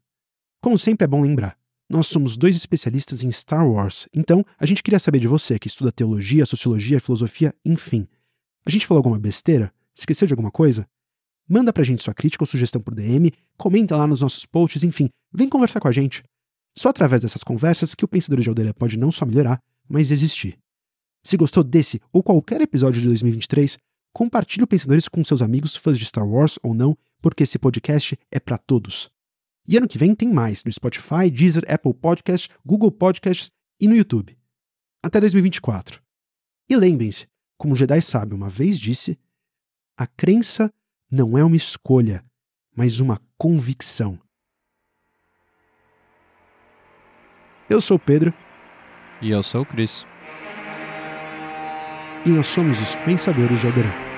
Como 0.61 0.79
sempre 0.79 1.05
é 1.05 1.09
bom 1.09 1.20
lembrar, 1.20 1.59
nós 1.91 2.07
somos 2.07 2.37
dois 2.37 2.55
especialistas 2.55 3.25
em 3.25 3.33
Star 3.33 3.68
Wars, 3.68 4.09
então 4.14 4.45
a 4.57 4.64
gente 4.64 4.85
queria 4.85 5.01
saber 5.01 5.18
de 5.18 5.27
você 5.27 5.59
que 5.59 5.66
estuda 5.66 5.91
teologia, 5.91 6.47
sociologia, 6.47 7.01
filosofia, 7.01 7.53
enfim. 7.64 8.07
A 8.64 8.70
gente 8.70 8.87
falou 8.87 9.01
alguma 9.01 9.18
besteira? 9.18 9.73
Esqueceu 9.99 10.29
de 10.29 10.33
alguma 10.33 10.53
coisa? 10.53 10.87
Manda 11.49 11.73
pra 11.73 11.83
gente 11.83 12.05
sua 12.05 12.14
crítica 12.14 12.45
ou 12.45 12.47
sugestão 12.47 12.81
por 12.81 12.95
DM, 12.95 13.33
comenta 13.59 13.97
lá 13.97 14.07
nos 14.07 14.20
nossos 14.20 14.47
posts, 14.47 14.85
enfim, 14.85 15.11
vem 15.35 15.49
conversar 15.49 15.81
com 15.81 15.89
a 15.89 15.93
gente. 15.93 16.23
Só 16.79 16.91
através 16.91 17.23
dessas 17.23 17.43
conversas 17.43 17.97
que 17.97 18.05
o 18.05 18.09
Pensadores 18.09 18.45
de 18.45 18.49
Aldeia 18.49 18.73
pode 18.73 18.97
não 18.97 19.11
só 19.11 19.27
melhorar, 19.27 19.61
mas 19.89 20.12
existir. 20.12 20.57
Se 21.25 21.37
gostou 21.37 21.64
desse 21.64 22.01
ou 22.12 22.23
qualquer 22.23 22.61
episódio 22.61 23.01
de 23.01 23.09
2023, 23.09 23.77
compartilhe 24.13 24.65
o 24.65 24.67
Pensadores 24.67 25.09
com 25.09 25.25
seus 25.25 25.43
amigos 25.43 25.77
fãs 25.77 25.99
de 25.99 26.05
Star 26.05 26.27
Wars 26.27 26.59
ou 26.63 26.75
não, 26.75 26.97
porque 27.21 27.43
esse 27.43 27.59
podcast 27.59 28.19
é 28.31 28.39
para 28.39 28.59
todos. 28.59 29.11
E 29.67 29.77
ano 29.77 29.89
que 29.89 29.99
vem 29.99 30.15
tem 30.15 30.29
mais 30.33 30.65
no 30.65 30.73
Spotify, 30.73 31.31
Deezer, 31.31 31.65
Apple 31.69 31.95
Podcasts, 31.95 32.49
Google 32.65 32.91
Podcasts 32.91 33.51
e 33.81 33.87
no 33.87 33.95
YouTube. 33.95 34.37
Até 35.03 35.21
2024. 35.21 36.03
E 36.69 36.77
lembrem-se, 36.77 37.27
como 37.57 37.75
o 37.75 37.77
Jedi 37.77 38.01
sabe 38.03 38.35
uma 38.35 38.49
vez 38.49 38.79
disse, 38.79 39.19
a 39.97 40.07
crença 40.07 40.73
não 41.11 41.37
é 41.37 41.45
uma 41.45 41.57
escolha, 41.57 42.25
mas 42.75 42.99
uma 42.99 43.21
convicção. 43.39 44.19
Eu 47.69 47.81
sou 47.81 47.97
o 47.97 48.01
Pedro. 48.01 48.35
E 49.21 49.31
eu 49.31 49.43
sou 49.43 49.63
o 49.63 49.67
Cris. 49.67 50.05
E 52.25 52.31
nós 52.31 52.47
somos 52.47 52.81
os 52.81 52.95
Pensadores 52.97 53.61
de 53.61 53.66
Alderan. 53.66 54.12